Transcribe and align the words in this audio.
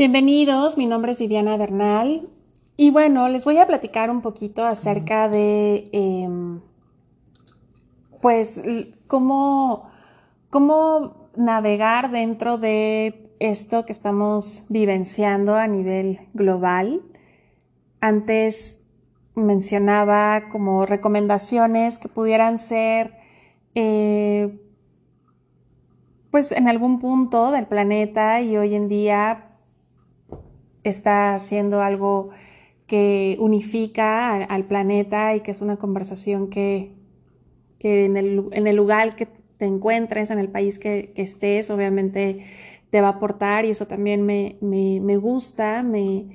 Bienvenidos, 0.00 0.78
mi 0.78 0.86
nombre 0.86 1.12
es 1.12 1.18
Viviana 1.18 1.58
Bernal 1.58 2.26
y 2.78 2.90
bueno, 2.90 3.28
les 3.28 3.44
voy 3.44 3.58
a 3.58 3.66
platicar 3.66 4.10
un 4.10 4.22
poquito 4.22 4.64
acerca 4.64 5.28
de 5.28 5.90
em, 5.92 6.62
pues 8.22 8.62
cómo, 9.06 9.90
cómo 10.48 11.28
navegar 11.36 12.10
dentro 12.12 12.56
de 12.56 13.30
esto 13.40 13.84
que 13.84 13.92
estamos 13.92 14.64
vivenciando 14.70 15.54
a 15.54 15.66
nivel 15.66 16.20
global. 16.32 17.02
Antes 18.00 18.82
mencionaba 19.34 20.48
como 20.48 20.86
recomendaciones 20.86 21.98
que 21.98 22.08
pudieran 22.08 22.56
ser 22.56 23.18
eh, 23.74 24.58
pues 26.30 26.52
en 26.52 26.70
algún 26.70 27.00
punto 27.00 27.50
del 27.50 27.66
planeta 27.66 28.40
y 28.40 28.56
hoy 28.56 28.74
en 28.74 28.88
día 28.88 29.49
está 30.84 31.34
haciendo 31.34 31.82
algo 31.82 32.30
que 32.86 33.36
unifica 33.38 34.34
al, 34.34 34.64
planeta 34.64 35.34
y 35.34 35.40
que 35.40 35.52
es 35.52 35.60
una 35.60 35.76
conversación 35.76 36.50
que, 36.50 36.92
en, 37.78 38.16
el, 38.16 38.76
lugar 38.76 39.14
que 39.14 39.26
te 39.58 39.66
encuentres, 39.66 40.30
en 40.30 40.38
el 40.40 40.48
país 40.48 40.78
que, 40.78 41.12
estés, 41.14 41.70
obviamente 41.70 42.44
te 42.90 43.00
va 43.00 43.08
a 43.08 43.12
aportar 43.12 43.64
y 43.64 43.70
eso 43.70 43.86
también 43.86 44.26
me, 44.26 45.16
gusta, 45.18 45.84
me, 45.84 46.26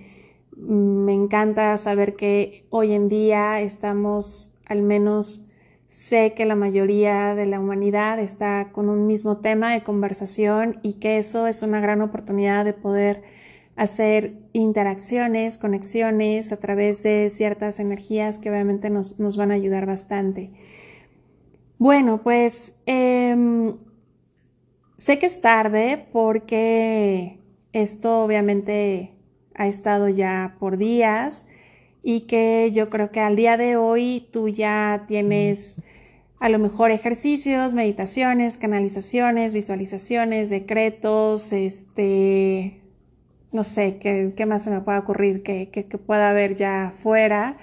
me 0.55 1.13
encanta 1.13 1.77
saber 1.77 2.15
que 2.15 2.65
hoy 2.69 2.93
en 2.93 3.09
día 3.09 3.59
estamos, 3.59 4.57
al 4.65 4.81
menos 4.81 5.53
sé 5.89 6.33
que 6.35 6.45
la 6.45 6.55
mayoría 6.55 7.35
de 7.35 7.45
la 7.45 7.59
humanidad 7.59 8.19
está 8.19 8.69
con 8.71 8.87
un 8.87 9.07
mismo 9.07 9.37
tema 9.37 9.73
de 9.73 9.83
conversación 9.83 10.79
y 10.83 10.93
que 10.93 11.17
eso 11.17 11.47
es 11.47 11.61
una 11.63 11.81
gran 11.81 12.01
oportunidad 12.01 12.63
de 12.63 12.73
poder 12.73 13.34
hacer 13.75 14.37
interacciones, 14.53 15.57
conexiones 15.57 16.51
a 16.51 16.57
través 16.57 17.03
de 17.03 17.29
ciertas 17.29 17.79
energías 17.79 18.37
que 18.37 18.49
obviamente 18.49 18.89
nos, 18.89 19.37
van 19.37 19.51
a 19.51 19.55
ayudar 19.55 19.85
bastante. 19.85 20.51
Bueno, 21.77 22.21
pues 22.23 22.77
em, 22.85 23.75
sé 24.95 25.19
que 25.19 25.25
es 25.25 25.41
tarde 25.41 26.07
porque 26.13 27.39
esto 27.73 28.23
obviamente 28.23 29.13
ha 29.53 29.67
estado 29.67 30.07
ya 30.07 30.55
por 30.59 30.77
días 30.77 31.47
y 32.01 32.21
que 32.21 32.71
yo 32.73 32.89
creo 32.89 33.11
que 33.11 33.19
al 33.19 33.35
día 33.35 33.57
de 33.57 33.75
hoy 33.75 34.29
tú 34.31 34.47
ya 34.47 35.03
tienes 35.07 35.81
a 36.39 36.49
lo 36.49 36.59
mejor 36.59 36.91
ejercicios, 36.91 37.73
meditaciones, 37.73 38.57
canalizaciones, 38.57 39.53
visualizaciones, 39.53 40.49
decretos, 40.49 41.51
este, 41.51 42.84
no 43.55 43.63
sé, 43.63 43.97
¿qué, 43.99 44.45
más 44.45 44.63
se 44.63 44.69
me 44.69 44.81
puede 44.81 44.99
ocurrir 44.99 45.41
que, 45.41 45.87
pueda 46.05 46.29
haber 46.29 46.55
ya 46.55 46.93
fuera? 47.01 47.57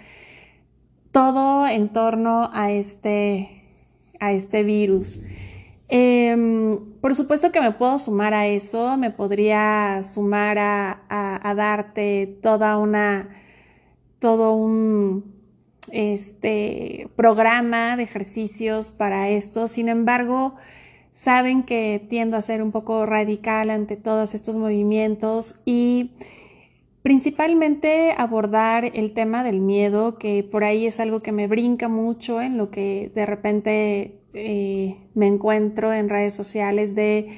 Todo 1.13 1.67
en 1.69 1.91
torno 1.91 2.49
a 2.53 2.73
este, 2.73 3.63
a 4.19 4.33
este 4.33 4.63
virus. 4.63 5.23
Em, 5.89 6.79
por 7.03 7.15
supuesto 7.15 7.53
que 7.53 7.61
me 7.61 7.73
puedo 7.73 7.99
sumar 7.99 8.33
a 8.33 8.47
eso, 8.47 8.97
me 8.97 9.11
podría 9.11 10.03
sumar 10.03 10.57
a, 10.59 11.55
darte 11.55 12.39
toda 12.43 12.79
una, 12.79 13.29
todo 14.19 14.55
un 14.55 15.35
este, 15.91 17.11
programa 17.17 17.99
de 17.99 18.05
ejercicios 18.05 18.91
para 18.91 19.29
esto. 19.29 19.69
Sin 19.69 19.91
embargo, 19.91 20.55
saben 21.15 21.63
que 21.63 22.05
tiendo 22.09 22.37
a 22.37 22.43
ser 22.43 22.63
un 22.63 22.73
poco 22.73 23.07
radical 23.07 23.71
ante 23.71 23.97
todos 23.97 24.35
estos 24.35 24.57
movimientos 24.57 25.61
y 25.65 26.13
principalmente 27.03 28.15
abordar 28.17 28.85
el 28.95 29.13
tema 29.13 29.45
del 29.45 29.61
miedo, 29.61 30.19
que 30.19 30.45
por 30.45 30.65
ahí 30.65 30.87
es 30.87 31.01
algo 31.01 31.21
que 31.21 31.33
me 31.33 31.49
brinca 31.49 31.89
mucho 31.89 32.41
en 32.41 32.57
lo 32.57 32.71
que 32.71 33.11
de 33.15 33.27
repente 33.27 34.21
eh, 34.35 34.97
me 35.15 35.27
encuentro 35.27 35.93
en 35.93 36.09
redes 36.09 36.35
sociales 36.35 36.95
de 36.95 37.29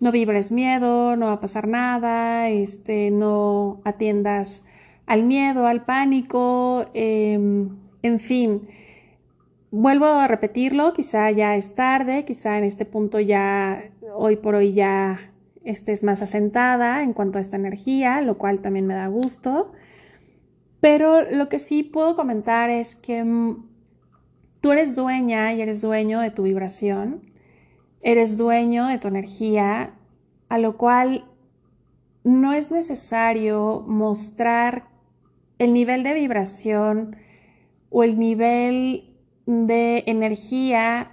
no 0.00 0.12
vibres 0.12 0.52
miedo, 0.52 1.16
no 1.16 1.26
va 1.26 1.32
a 1.34 1.40
pasar 1.40 1.66
nada, 1.66 2.48
este, 2.48 3.10
no 3.10 3.80
atiendas 3.84 4.64
al 5.06 5.24
miedo, 5.24 5.66
al 5.66 5.84
pánico, 5.84 6.86
em, 6.94 7.70
en 8.02 8.20
fin 8.20 8.68
vuelvo 9.70 10.06
a 10.06 10.28
repetirlo, 10.28 10.92
quizá 10.92 11.30
ya 11.30 11.56
es 11.56 11.74
tarde, 11.74 12.24
quizá 12.24 12.58
en 12.58 12.64
este 12.64 12.84
punto 12.84 13.20
ya, 13.20 13.90
hoy 14.14 14.36
por 14.36 14.54
hoy 14.54 14.72
ya 14.72 15.32
estés 15.64 16.02
más 16.04 16.22
asentada 16.22 17.02
en 17.02 17.12
cuanto 17.12 17.38
a 17.38 17.40
esta 17.40 17.56
energía, 17.56 18.20
lo 18.20 18.38
cual 18.38 18.60
también 18.60 18.86
me 18.86 18.94
da 18.94 19.06
gusto. 19.08 19.72
Pero 20.80 21.30
lo 21.30 21.48
que 21.48 21.58
sí 21.58 21.82
puedo 21.82 22.16
comentar 22.16 22.70
es 22.70 22.94
que 22.94 23.24
mm, 23.24 23.66
tú 24.60 24.72
eres 24.72 24.96
dueña 24.96 25.52
y 25.52 25.60
eres 25.60 25.82
dueño 25.82 26.20
de 26.20 26.30
tu 26.30 26.44
vibración, 26.44 27.22
eres 28.00 28.38
dueño 28.38 28.86
de 28.86 28.98
tu 28.98 29.08
energía, 29.08 29.94
a 30.48 30.58
lo 30.58 30.76
cual 30.76 31.24
no 32.24 32.52
es 32.52 32.70
necesario 32.70 33.84
mostrar 33.86 34.88
el 35.58 35.72
nivel 35.72 36.02
de 36.04 36.14
vibración 36.14 37.16
o 37.90 38.04
el 38.04 38.18
nivel 38.18 39.07
de 39.48 40.04
energía 40.06 41.12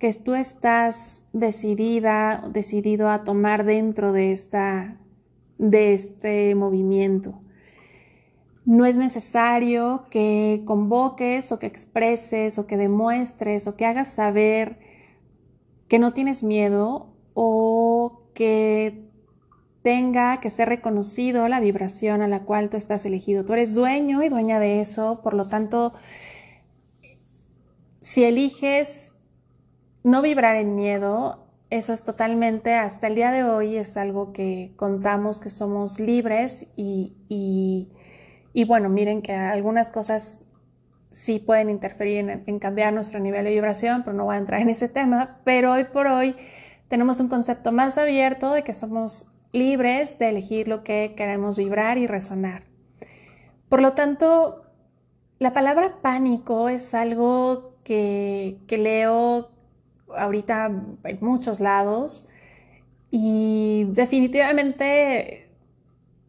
que 0.00 0.12
tú 0.12 0.34
estás 0.34 1.22
decidida, 1.32 2.44
decidido 2.52 3.08
a 3.08 3.22
tomar 3.22 3.64
dentro 3.64 4.12
de, 4.12 4.32
esta, 4.32 4.96
de 5.58 5.94
este 5.94 6.56
movimiento. 6.56 7.40
No 8.64 8.86
es 8.86 8.96
necesario 8.96 10.06
que 10.10 10.62
convoques 10.64 11.52
o 11.52 11.60
que 11.60 11.66
expreses 11.66 12.58
o 12.58 12.66
que 12.66 12.76
demuestres 12.76 13.68
o 13.68 13.76
que 13.76 13.86
hagas 13.86 14.08
saber 14.08 14.80
que 15.86 16.00
no 16.00 16.12
tienes 16.12 16.42
miedo 16.42 17.14
o 17.34 18.22
que 18.34 19.06
tenga 19.82 20.40
que 20.40 20.50
ser 20.50 20.68
reconocido 20.68 21.46
la 21.46 21.60
vibración 21.60 22.20
a 22.20 22.26
la 22.26 22.40
cual 22.42 22.68
tú 22.68 22.76
estás 22.76 23.06
elegido. 23.06 23.44
Tú 23.44 23.52
eres 23.52 23.76
dueño 23.76 24.24
y 24.24 24.28
dueña 24.28 24.58
de 24.58 24.80
eso, 24.80 25.20
por 25.22 25.34
lo 25.34 25.48
tanto, 25.48 25.94
si 28.06 28.22
eliges 28.22 29.16
no 30.04 30.22
vibrar 30.22 30.54
en 30.54 30.76
miedo, 30.76 31.48
eso 31.70 31.92
es 31.92 32.04
totalmente, 32.04 32.72
hasta 32.72 33.08
el 33.08 33.16
día 33.16 33.32
de 33.32 33.42
hoy 33.42 33.74
es 33.74 33.96
algo 33.96 34.32
que 34.32 34.72
contamos 34.76 35.40
que 35.40 35.50
somos 35.50 35.98
libres 35.98 36.68
y, 36.76 37.16
y, 37.28 38.64
bueno, 38.64 38.88
miren 38.90 39.22
que 39.22 39.32
algunas 39.32 39.90
cosas 39.90 40.44
sí 41.10 41.40
pueden 41.40 41.68
interferir 41.68 42.18
en, 42.18 42.44
en, 42.46 42.60
cambiar 42.60 42.94
nuestro 42.94 43.18
nivel 43.18 43.42
de 43.44 43.50
vibración, 43.50 44.04
pero 44.04 44.16
no 44.16 44.26
voy 44.26 44.36
a 44.36 44.38
entrar 44.38 44.60
en 44.60 44.68
ese 44.68 44.88
tema, 44.88 45.40
pero 45.42 45.72
hoy 45.72 45.82
por 45.82 46.06
hoy 46.06 46.36
tenemos 46.86 47.18
un 47.18 47.28
concepto 47.28 47.72
más 47.72 47.98
abierto 47.98 48.52
de 48.52 48.62
que 48.62 48.72
somos 48.72 49.36
libres 49.50 50.20
de 50.20 50.28
elegir 50.28 50.68
lo 50.68 50.84
que 50.84 51.14
queremos 51.16 51.58
vibrar 51.58 51.98
y 51.98 52.06
resonar. 52.06 52.62
Por 53.68 53.82
lo 53.82 53.94
tanto, 53.94 54.62
la 55.40 55.52
palabra 55.52 56.00
pánico 56.02 56.68
es 56.68 56.94
algo 56.94 57.75
que, 57.86 58.58
leo 58.68 59.48
ahorita 60.16 60.66
en 61.04 61.18
muchos 61.20 61.60
lados 61.60 62.28
y 63.10 63.86
definitivamente 63.90 65.48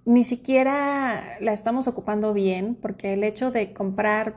ni 0.05 0.23
siquiera 0.23 1.21
la 1.41 1.53
estamos 1.53 1.87
ocupando 1.87 2.33
bien 2.33 2.77
porque 2.79 3.13
el 3.13 3.23
hecho 3.23 3.51
de 3.51 3.73
comprar 3.73 4.35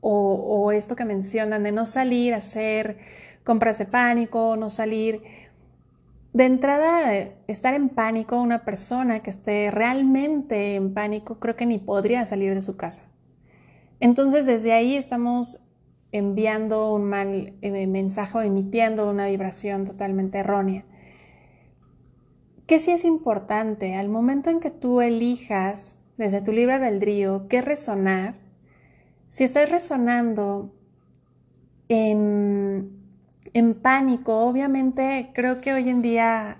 o, 0.00 0.70
esto 0.72 0.94
que 0.94 1.04
mencionan 1.04 1.64
de 1.64 1.72
no 1.72 1.86
salir 1.86 2.34
a 2.34 2.36
hacer 2.36 2.98
compras 3.42 3.78
de 3.78 3.86
pánico, 3.86 4.56
no 4.56 4.70
salir, 4.70 5.22
de 6.32 6.44
entrada 6.44 7.12
estar 7.48 7.74
en 7.74 7.88
pánico, 7.88 8.40
una 8.40 8.64
persona 8.64 9.20
que 9.20 9.30
esté 9.30 9.70
realmente 9.72 10.76
en 10.76 10.94
pánico 10.94 11.40
creo 11.40 11.56
que 11.56 11.66
ni 11.66 11.78
podría 11.78 12.24
salir 12.26 12.54
de 12.54 12.62
su 12.62 12.76
casa. 12.76 13.02
Entonces 13.98 14.46
desde 14.46 14.72
ahí 14.72 14.96
estamos 14.96 15.65
enviando 16.16 16.92
un 16.92 17.04
mal 17.04 17.54
eh, 17.62 17.86
mensaje 17.86 18.38
o 18.38 18.42
emitiendo 18.42 19.08
una 19.08 19.26
vibración 19.26 19.84
totalmente 19.84 20.38
errónea. 20.38 20.84
¿Qué 22.66 22.78
sí 22.78 22.90
es 22.90 23.04
importante? 23.04 23.94
Al 23.94 24.08
momento 24.08 24.50
en 24.50 24.60
que 24.60 24.70
tú 24.70 25.00
elijas 25.00 26.02
desde 26.16 26.40
tu 26.40 26.52
libre 26.52 26.74
albedrío 26.74 27.46
qué 27.48 27.62
resonar, 27.62 28.34
si 29.28 29.44
estás 29.44 29.70
resonando 29.70 30.72
en, 31.88 32.90
en 33.52 33.74
pánico, 33.74 34.40
obviamente 34.40 35.30
creo 35.34 35.60
que 35.60 35.72
hoy 35.72 35.88
en 35.88 36.02
día, 36.02 36.58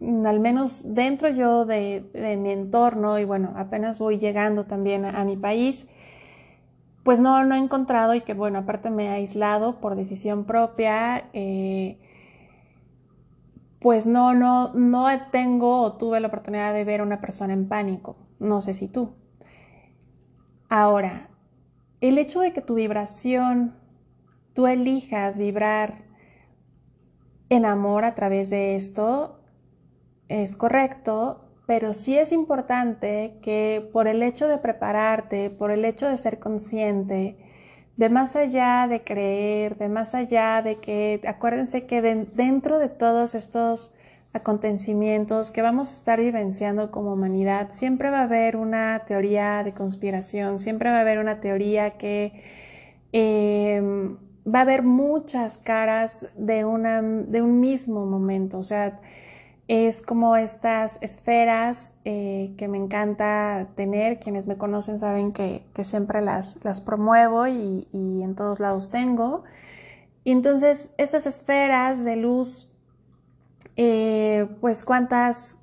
al 0.00 0.40
menos 0.40 0.94
dentro 0.94 1.28
yo 1.30 1.64
de, 1.64 2.04
mi 2.40 2.52
entorno, 2.52 3.18
y 3.18 3.24
bueno, 3.24 3.54
apenas 3.56 3.98
voy 3.98 4.18
llegando 4.18 4.64
también 4.64 5.04
a 5.04 5.24
mi 5.24 5.36
país, 5.36 5.88
pues 7.04 7.20
no, 7.20 7.44
no 7.44 7.54
he 7.54 7.58
encontrado 7.58 8.14
y 8.14 8.22
que 8.22 8.34
bueno, 8.34 8.60
aparte 8.60 8.90
me 8.90 9.06
he 9.06 9.10
aislado 9.10 9.78
por 9.78 9.94
decisión 9.94 10.44
propia, 10.44 11.28
eh, 11.34 12.00
pues 13.78 14.06
no, 14.06 14.34
no, 14.34 14.72
no 14.72 15.06
tengo 15.30 15.82
o 15.82 15.92
tuve 15.92 16.18
la 16.18 16.28
oportunidad 16.28 16.72
de 16.72 16.84
ver 16.84 17.00
a 17.00 17.04
una 17.04 17.20
persona 17.20 17.52
en 17.52 17.68
pánico. 17.68 18.16
No 18.40 18.62
sé 18.62 18.72
si 18.72 18.88
tú. 18.88 19.12
Ahora, 20.70 21.28
el 22.00 22.16
hecho 22.16 22.40
de 22.40 22.54
que 22.54 22.62
tu 22.62 22.74
vibración, 22.74 23.74
tú 24.54 24.66
elijas 24.66 25.36
vibrar 25.36 26.04
en 27.50 27.66
amor 27.66 28.06
a 28.06 28.14
través 28.14 28.48
de 28.48 28.74
esto, 28.74 29.40
es 30.28 30.56
correcto, 30.56 31.43
pero 31.66 31.94
sí 31.94 32.18
es 32.18 32.32
importante 32.32 33.38
que 33.42 33.88
por 33.92 34.08
el 34.08 34.22
hecho 34.22 34.48
de 34.48 34.58
prepararte, 34.58 35.50
por 35.50 35.70
el 35.70 35.84
hecho 35.84 36.08
de 36.08 36.16
ser 36.18 36.38
consciente, 36.38 37.36
de 37.96 38.08
más 38.08 38.36
allá 38.36 38.86
de 38.88 39.02
creer, 39.02 39.76
de 39.78 39.88
más 39.88 40.14
allá 40.14 40.62
de 40.62 40.76
que, 40.76 41.20
acuérdense 41.26 41.86
que 41.86 42.02
dentro 42.02 42.78
de 42.78 42.88
todos 42.88 43.34
estos 43.34 43.94
acontecimientos 44.32 45.52
que 45.52 45.62
vamos 45.62 45.88
a 45.90 45.92
estar 45.92 46.20
vivenciando 46.20 46.90
como 46.90 47.12
humanidad, 47.12 47.68
siempre 47.70 48.10
va 48.10 48.20
a 48.20 48.24
haber 48.24 48.56
una 48.56 49.04
teoría 49.06 49.62
de 49.62 49.72
conspiración, 49.72 50.58
siempre 50.58 50.90
va 50.90 50.98
a 50.98 51.00
haber 51.02 51.18
una 51.20 51.40
teoría 51.40 51.92
que 51.92 52.42
em, 53.12 54.16
va 54.44 54.58
a 54.60 54.62
haber 54.62 54.82
muchas 54.82 55.56
caras 55.56 56.28
de, 56.36 56.64
de 57.28 57.42
un 57.42 57.60
mismo 57.60 58.06
momento, 58.06 58.58
o 58.58 58.64
sea, 58.64 59.00
es 59.66 60.02
como 60.02 60.36
estas 60.36 60.98
esferas 61.00 61.94
eh, 62.04 62.54
que 62.58 62.68
me 62.68 62.76
encanta 62.76 63.68
tener. 63.74 64.20
Quienes 64.20 64.46
me 64.46 64.58
conocen 64.58 64.98
saben 64.98 65.32
que, 65.32 65.64
siempre 65.82 66.20
las, 66.20 66.62
las 66.64 66.80
promuevo 66.80 67.46
y, 67.46 67.86
en 67.92 68.34
todos 68.34 68.60
lados 68.60 68.90
tengo. 68.90 69.44
Y 70.22 70.32
entonces 70.32 70.90
estas 70.98 71.26
esferas 71.26 72.04
de 72.04 72.16
luz, 72.16 72.74
eh, 73.76 74.48
pues 74.60 74.84
cuántas 74.84 75.56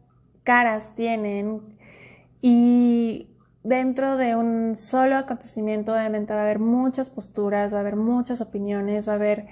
caras 0.43 0.95
tienen 0.95 1.61
y 2.41 3.29
dentro 3.63 4.17
de 4.17 4.35
un 4.35 4.75
solo 4.75 5.17
acontecimiento 5.17 5.93
obviamente 5.93 6.33
va 6.33 6.39
a 6.41 6.43
haber 6.43 6.59
muchas 6.59 7.09
posturas, 7.09 7.73
va 7.73 7.77
a 7.77 7.81
haber 7.81 7.95
muchas 7.95 8.41
opiniones, 8.41 9.07
va 9.07 9.13
a 9.13 9.15
haber 9.15 9.47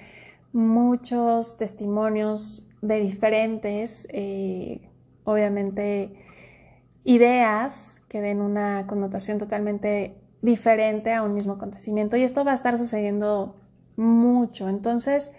muchos 0.52 1.58
testimonios 1.58 2.69
de 2.82 3.00
diferentes, 3.00 4.08
eh, 4.12 4.90
obviamente, 5.24 6.14
ideas 7.04 8.02
que 8.08 8.22
den 8.22 8.42
una 8.42 8.88
connotación 8.88 9.38
totalmente 9.38 10.16
diferente 10.42 11.14
a 11.14 11.24
un 11.24 11.34
mismo 11.34 11.54
acontecimiento. 11.54 12.18
Y 12.18 12.24
esto 12.24 12.44
va 12.44 12.52
a 12.52 12.56
estar 12.56 12.78
sucediendo 12.78 13.56
mucho. 13.96 14.70
Entonces, 14.70 15.34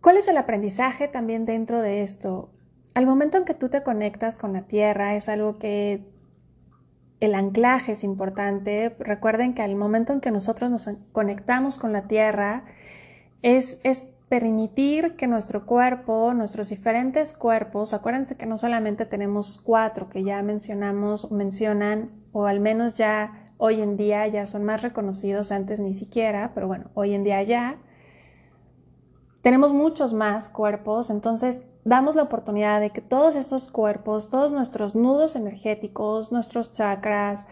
¿cuál 0.00 0.16
es 0.16 0.28
el 0.28 0.36
aprendizaje 0.36 1.08
también 1.08 1.46
dentro 1.46 1.80
de 1.80 2.02
esto? 2.02 2.50
Al 2.94 3.06
momento 3.06 3.38
en 3.38 3.44
que 3.44 3.54
tú 3.54 3.68
te 3.68 3.82
conectas 3.82 4.38
con 4.38 4.52
la 4.52 4.62
Tierra, 4.62 5.14
es 5.14 5.28
algo 5.28 5.58
que 5.58 6.04
el 7.20 7.34
anclaje 7.34 7.92
es 7.92 8.04
importante. 8.04 8.94
Recuerden 8.98 9.54
que 9.54 9.62
al 9.62 9.76
momento 9.76 10.12
en 10.12 10.20
que 10.20 10.30
nosotros 10.30 10.70
nos 10.70 10.88
conectamos 11.12 11.78
con 11.78 11.92
la 11.92 12.08
Tierra, 12.08 12.64
es, 13.42 13.80
es 13.84 14.06
permitir 14.28 15.14
que 15.16 15.28
nuestro 15.28 15.66
cuerpo, 15.66 16.34
nuestros 16.34 16.68
diferentes 16.70 17.32
cuerpos, 17.32 17.94
acuérdense 17.94 18.36
que 18.36 18.46
no 18.46 18.58
solamente 18.58 19.06
tenemos 19.06 19.60
cuatro 19.64 20.08
que 20.08 20.24
ya 20.24 20.42
mencionamos, 20.42 21.30
mencionan, 21.30 22.10
o 22.32 22.46
al 22.46 22.60
menos 22.60 22.94
ya 22.94 23.52
hoy 23.58 23.80
en 23.80 23.96
día 23.96 24.26
ya 24.26 24.46
son 24.46 24.64
más 24.64 24.82
reconocidos, 24.82 25.52
antes 25.52 25.78
ni 25.78 25.94
siquiera, 25.94 26.52
pero 26.54 26.66
bueno, 26.66 26.90
hoy 26.94 27.14
en 27.14 27.24
día 27.24 27.42
ya. 27.42 27.78
Tenemos 29.42 29.72
muchos 29.72 30.12
más 30.12 30.48
cuerpos, 30.48 31.08
entonces 31.08 31.64
damos 31.84 32.16
la 32.16 32.24
oportunidad 32.24 32.80
de 32.80 32.90
que 32.90 33.00
todos 33.00 33.36
estos 33.36 33.68
cuerpos, 33.68 34.28
todos 34.28 34.50
nuestros 34.50 34.96
nudos 34.96 35.36
energéticos, 35.36 36.32
nuestros 36.32 36.72
chakras, 36.72 37.46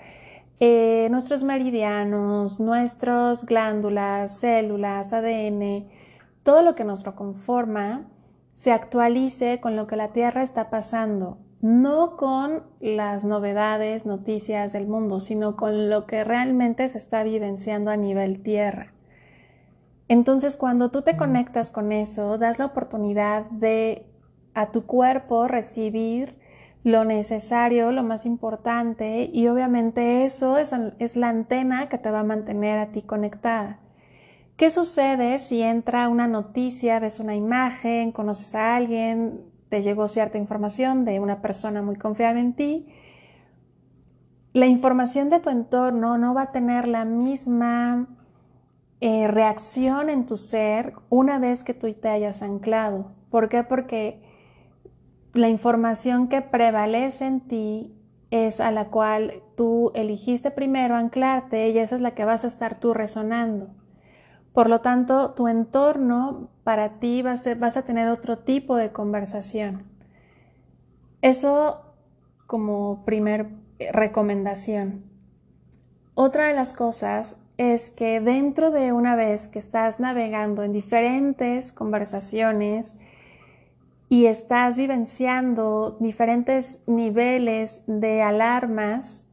eh, 0.59 1.07
nuestros 1.13 1.45
meridianos, 1.45 2.59
nuestras 2.59 3.47
glándulas, 3.47 4.39
células, 4.39 5.13
ADN, 5.13 5.89
todo 6.45 6.63
lo 6.63 6.77
que 6.77 6.85
nos 6.85 7.05
lo 7.05 7.17
conforma 7.17 8.07
se 8.53 8.71
actualice 8.71 9.61
con 9.61 9.75
lo 9.75 9.89
que 9.89 9.97
la 9.97 10.13
Tierra 10.13 10.43
está 10.43 10.71
pasando, 10.71 11.39
no 11.61 12.17
con 12.17 12.63
las 12.81 13.25
novedades, 13.25 14.07
noticias 14.07 14.73
del 14.73 14.87
mundo, 14.87 15.21
sino 15.21 15.57
con 15.57 15.91
lo 15.91 16.07
que 16.07 16.23
realmente 16.23 16.87
se 16.89 16.99
está 16.99 17.25
vivenciando 17.25 17.91
a 17.91 17.97
nivel 17.97 18.43
Tierra. 18.43 18.93
Entonces, 20.07 20.57
cuando 20.57 20.91
tú 20.91 21.03
te 21.03 21.17
conectas 21.17 21.71
con 21.71 21.91
eso, 21.91 22.37
das 22.37 22.59
la 22.59 22.67
oportunidad 22.67 23.47
de 23.47 24.07
a 24.53 24.71
tu 24.71 24.85
cuerpo 24.87 25.49
recibir 25.49 26.39
lo 26.85 27.07
necesario, 27.07 27.91
lo 27.91 28.03
más 28.03 28.27
importante, 28.27 29.31
y 29.33 29.49
obviamente 29.49 30.27
eso 30.27 30.59
es, 30.59 30.75
es 30.99 31.17
la 31.17 31.31
antena 31.31 31.89
que 31.89 31.97
te 31.97 32.11
va 32.11 32.21
a 32.21 32.25
mantener 32.25 32.79
a 32.79 32.93
ti 32.93 33.01
conectada. 33.01 33.81
¿Qué 34.57 34.71
sucede 34.71 35.41
si 35.41 35.63
entra 35.63 36.09
una 36.09 36.29
noticia, 36.29 37.01
ves 37.01 37.19
una 37.19 37.35
imagen, 37.35 38.13
conoces 38.13 38.55
a 38.55 38.77
alguien, 38.77 39.41
te 39.69 39.83
llegó 39.83 40.07
cierta 40.07 40.39
información 40.39 41.05
de 41.05 41.19
una 41.19 41.43
persona 41.43 41.83
muy 41.83 41.97
confiable 41.97 42.41
en 42.41 42.53
ti? 42.55 42.87
La 44.53 44.67
información 44.67 45.29
de 45.29 45.41
tu 45.41 45.51
entorno 45.51 46.19
no 46.19 46.35
va 46.35 46.43
a 46.43 46.53
tener 46.53 46.87
la 46.87 47.05
misma 47.05 48.07
eh, 49.01 49.27
reacción 49.27 50.09
en 50.09 50.25
tu 50.25 50.37
ser 50.37 50.95
una 51.11 51.41
vez 51.41 51.65
que 51.65 51.75
tú 51.75 51.93
te 51.93 52.09
hayas 52.09 52.41
anclado. 52.41 53.11
¿Por 53.31 53.49
qué? 53.49 53.65
Porque 53.65 54.23
la 55.33 55.49
información 55.49 56.29
que 56.29 56.43
prevalece 56.43 57.27
en 57.27 57.41
ti 57.41 57.93
es 58.31 58.61
a 58.61 58.71
la 58.71 58.85
cual 58.91 59.43
tú 59.57 59.91
eligiste 59.97 60.53
primero 60.53 60.95
anclarte 60.95 61.71
y 61.71 61.79
esa 61.79 61.97
es 61.97 62.01
la 62.01 62.15
que 62.15 62.25
vas 62.25 62.45
a 62.45 62.47
estar 62.47 62.79
tú 62.79 62.95
resonando. 62.95 63.71
Por 64.55 64.71
lo 64.71 64.81
tanto, 64.81 65.33
tu 65.33 65.49
entorno 65.49 66.49
para 66.63 67.01
ti 67.01 67.23
vas 67.23 67.77
a 67.77 67.83
tener 67.83 68.09
otro 68.09 68.39
tipo 68.39 68.77
de 68.77 68.93
conversación. 68.93 69.83
Eso 71.23 71.83
como 72.47 73.05
primer 73.05 73.49
eh, 73.81 73.91
recomendación. 73.91 75.03
Otra 76.15 76.47
de 76.47 76.55
las 76.55 76.73
cosas 76.73 77.41
es 77.57 77.91
que 77.91 78.21
dentro 78.21 78.71
de 78.71 78.93
una 78.93 79.17
vez 79.17 79.49
que 79.49 79.59
estás 79.59 79.99
navegando 79.99 80.63
en 80.63 80.73
diferentes 80.73 81.73
conversaciones 81.73 82.95
y 84.09 84.27
estás 84.27 84.77
vivenciando 84.77 85.97
diferentes 85.99 86.85
niveles 86.87 87.83
de 87.89 88.23
alarmas, 88.23 89.27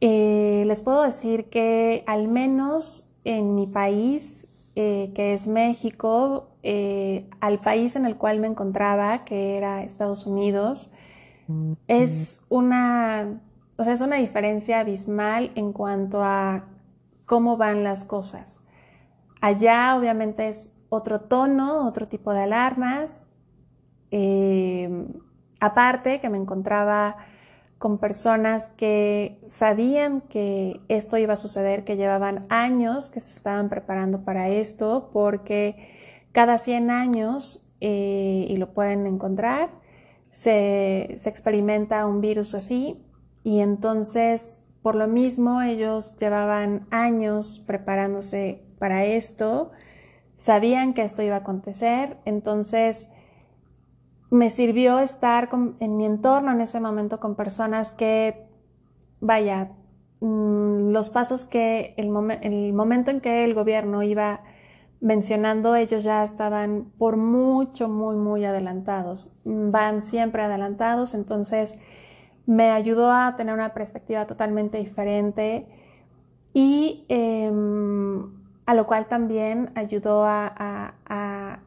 eh, 0.00 0.64
les 0.66 0.82
puedo 0.82 1.02
decir 1.02 1.48
que 1.48 2.02
al 2.08 2.26
menos 2.26 3.05
en 3.26 3.56
mi 3.56 3.66
país, 3.66 4.46
eh, 4.76 5.10
que 5.14 5.34
es 5.34 5.48
México, 5.48 6.52
eh, 6.62 7.28
al 7.40 7.58
país 7.60 7.96
en 7.96 8.06
el 8.06 8.16
cual 8.16 8.38
me 8.38 8.46
encontraba, 8.46 9.24
que 9.24 9.56
era 9.56 9.82
Estados 9.82 10.26
Unidos, 10.26 10.92
es 11.86 12.44
una, 12.48 13.40
o 13.76 13.84
sea, 13.84 13.92
es 13.92 14.00
una 14.00 14.16
diferencia 14.16 14.80
abismal 14.80 15.50
en 15.54 15.72
cuanto 15.72 16.22
a 16.22 16.66
cómo 17.24 17.56
van 17.56 17.84
las 17.84 18.04
cosas. 18.04 18.64
Allá 19.40 19.96
obviamente 19.96 20.48
es 20.48 20.76
otro 20.88 21.20
tono, 21.20 21.86
otro 21.86 22.08
tipo 22.08 22.32
de 22.32 22.42
alarmas. 22.42 23.28
Eh, 24.10 25.06
aparte 25.60 26.20
que 26.20 26.30
me 26.30 26.38
encontraba 26.38 27.16
con 27.78 27.98
personas 27.98 28.70
que 28.70 29.38
sabían 29.46 30.22
que 30.22 30.80
esto 30.88 31.18
iba 31.18 31.34
a 31.34 31.36
suceder, 31.36 31.84
que 31.84 31.96
llevaban 31.96 32.46
años 32.48 33.10
que 33.10 33.20
se 33.20 33.34
estaban 33.34 33.68
preparando 33.68 34.24
para 34.24 34.48
esto, 34.48 35.10
porque 35.12 35.94
cada 36.32 36.58
100 36.58 36.90
años, 36.90 37.68
eh, 37.80 38.46
y 38.48 38.56
lo 38.56 38.72
pueden 38.72 39.06
encontrar, 39.06 39.70
se, 40.30 41.12
se 41.16 41.28
experimenta 41.28 42.06
un 42.06 42.20
virus 42.20 42.54
así, 42.54 43.02
y 43.42 43.60
entonces, 43.60 44.62
por 44.82 44.94
lo 44.94 45.06
mismo, 45.06 45.60
ellos 45.60 46.16
llevaban 46.16 46.86
años 46.90 47.62
preparándose 47.66 48.62
para 48.78 49.04
esto, 49.04 49.70
sabían 50.38 50.94
que 50.94 51.02
esto 51.02 51.22
iba 51.22 51.36
a 51.36 51.40
acontecer, 51.40 52.16
entonces, 52.24 53.08
me 54.36 54.50
sirvió 54.50 54.98
estar 54.98 55.48
en 55.80 55.96
mi 55.96 56.06
entorno 56.06 56.52
en 56.52 56.60
ese 56.60 56.78
momento 56.78 57.18
con 57.18 57.34
personas 57.34 57.90
que, 57.90 58.46
vaya, 59.20 59.72
mm, 60.20 60.90
los 60.90 61.10
pasos 61.10 61.44
que 61.44 61.94
el, 61.96 62.10
momento 62.10 63.10
en 63.10 63.20
que 63.20 63.44
el 63.44 63.54
gobierno 63.54 64.02
iba 64.02 64.42
mencionando, 65.00 65.74
ellos 65.74 66.04
ya 66.04 66.22
estaban 66.22 66.92
por 66.98 67.16
mucho, 67.16 67.88
muy, 67.88 68.16
muy 68.16 68.44
adelantados. 68.44 69.32
Van 69.44 70.02
siempre 70.02 70.42
adelantados, 70.42 71.14
entonces 71.14 71.78
me 72.46 72.70
ayudó 72.70 73.10
a 73.10 73.36
tener 73.36 73.54
una 73.54 73.74
perspectiva 73.74 74.26
totalmente 74.26 74.78
diferente 74.78 75.66
y 76.52 77.04
em, 77.08 78.35
a 78.66 78.74
lo 78.74 78.86
cual 78.86 79.06
también 79.06 79.70
ayudó 79.76 80.24
a, 80.26 80.92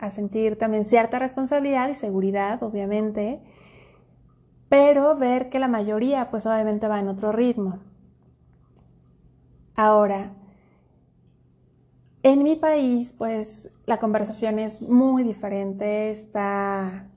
sentir 0.10 0.58
también 0.58 0.86
cierta 0.86 1.20
responsabilidad 1.20 1.88
y 1.89 1.94
seguridad, 1.94 2.62
obviamente, 2.63 3.41
pero 4.68 5.15
ver 5.15 5.50
que 5.50 5.60
la 5.60 5.68
mayoría 5.68 6.29
pues 6.29 6.46
obviamente 6.46 6.88
va 6.88 7.00
en 7.00 7.08
otro 7.08 7.32
ritmo. 7.32 7.79
Ahora, 9.75 10.34
en 12.24 12.44
mi 12.44 12.56
país 12.56 13.13
pues 13.18 13.72
la 13.86 13.98
conversación 13.98 14.60
es 14.60 14.82
muy 14.82 15.24
diferente, 15.24 16.10
está 16.10 17.08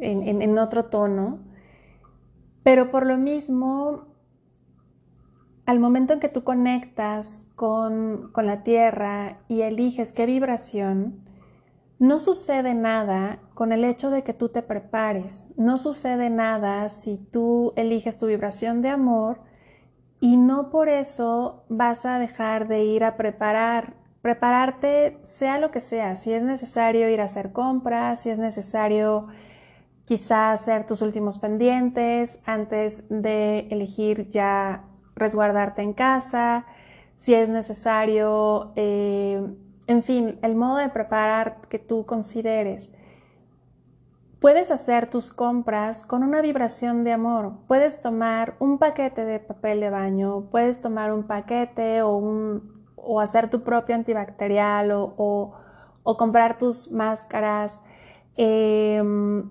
en 0.00 0.58
otro 0.58 0.86
tono, 0.86 1.38
pero 2.62 2.90
por 2.90 3.06
lo 3.06 3.16
mismo 3.16 4.11
al 5.66 5.78
momento 5.78 6.12
en 6.12 6.20
que 6.20 6.28
tú 6.28 6.44
conectas 6.44 7.46
con, 7.54 8.32
la 8.36 8.62
tierra 8.64 9.36
y 9.48 9.62
eliges 9.62 10.12
qué 10.12 10.26
vibración, 10.26 11.20
no 11.98 12.18
sucede 12.18 12.74
nada 12.74 13.38
con 13.54 13.72
el 13.72 13.84
hecho 13.84 14.10
de 14.10 14.24
que 14.24 14.34
tú 14.34 14.48
te 14.48 14.62
prepares, 14.62 15.46
no 15.56 15.78
sucede 15.78 16.30
nada 16.30 16.88
si 16.88 17.16
tú 17.16 17.72
eliges 17.76 18.18
tu 18.18 18.26
vibración 18.26 18.82
de 18.82 18.88
amor 18.88 19.40
y 20.20 20.36
no 20.36 20.70
por 20.70 20.88
eso 20.88 21.64
vas 21.68 22.06
a 22.06 22.18
dejar 22.18 22.66
de 22.66 22.82
ir 22.84 23.04
a 23.04 23.16
preparar, 23.16 23.94
prepararte 24.20 25.18
sea 25.22 25.58
lo 25.60 25.70
que 25.70 25.80
sea, 25.80 26.16
si 26.16 26.32
es 26.32 26.42
necesario 26.42 27.08
ir 27.08 27.20
a 27.20 27.24
hacer 27.24 27.52
compras, 27.52 28.22
si 28.22 28.30
es 28.30 28.40
necesario 28.40 29.28
quizá 30.04 30.50
hacer 30.50 30.88
tus 30.88 31.02
últimos 31.02 31.38
pendientes 31.38 32.42
antes 32.46 33.04
de 33.08 33.68
elegir 33.70 34.28
ya 34.28 34.88
resguardarte 35.22 35.82
en 35.82 35.92
casa, 35.94 36.66
si 37.14 37.34
es 37.34 37.48
necesario, 37.48 38.72
eh, 38.76 39.40
en 39.86 40.02
fin, 40.02 40.38
el 40.42 40.54
modo 40.54 40.76
de 40.76 40.88
preparar 40.88 41.62
que 41.68 41.78
tú 41.78 42.04
consideres. 42.06 42.94
Puedes 44.40 44.72
hacer 44.72 45.08
tus 45.08 45.32
compras 45.32 46.02
con 46.02 46.24
una 46.24 46.40
vibración 46.40 47.04
de 47.04 47.12
amor. 47.12 47.58
Puedes 47.68 48.02
tomar 48.02 48.56
un 48.58 48.78
paquete 48.78 49.24
de 49.24 49.38
papel 49.38 49.78
de 49.78 49.90
baño, 49.90 50.48
puedes 50.50 50.80
tomar 50.80 51.12
un 51.12 51.28
paquete 51.28 52.02
o, 52.02 52.16
un, 52.16 52.84
o 52.96 53.20
hacer 53.20 53.50
tu 53.50 53.62
propio 53.62 53.94
antibacterial 53.94 54.90
o, 54.90 55.14
o, 56.02 56.16
comprar 56.16 56.58
tus 56.58 56.90
máscaras 56.90 57.80
em, 58.36 59.48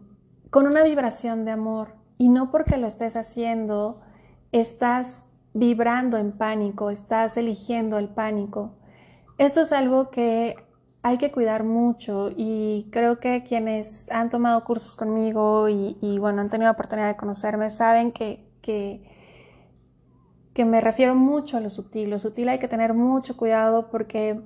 con 0.50 0.68
una 0.68 0.84
vibración 0.84 1.46
de 1.46 1.52
amor. 1.52 1.96
Y 2.18 2.28
no 2.28 2.52
porque 2.52 2.76
lo 2.76 2.86
estés 2.86 3.16
haciendo, 3.16 4.02
estás 4.52 5.31
vibrando 5.54 6.18
en 6.18 6.32
pánico, 6.32 6.90
estás 6.90 7.38
eligiendo 7.38 7.98
el 7.98 8.10
pánico. 8.10 8.76
Esto 9.38 9.62
es 9.62 9.72
algo 9.72 10.10
que 10.10 10.56
hay 11.04 11.18
que 11.18 11.32
cuidar 11.32 11.64
mucho 11.64 12.30
y 12.36 12.88
creo 12.92 13.20
que 13.20 13.44
quienes 13.44 14.12
han 14.12 14.30
tomado 14.30 14.64
cursos 14.64 14.96
conmigo 14.96 15.68
y, 15.68 16.20
bueno, 16.20 16.42
han 16.42 16.50
tenido 16.50 16.68
la 16.68 16.74
oportunidad 16.74 17.08
de 17.08 17.18
conocerme 17.18 17.70
saben 17.70 18.12
que, 18.12 18.48
que, 18.62 19.10
me 20.64 20.80
refiero 20.80 21.16
mucho 21.16 21.58
a 21.58 21.60
lo 21.60 21.72
sutil. 21.72 22.12
Lo 22.12 22.20
sutil 22.20 22.50
hay 22.50 22.60
que 22.60 22.68
tener 22.68 22.94
mucho 22.94 23.36
cuidado 23.36 23.90
porque 23.90 24.40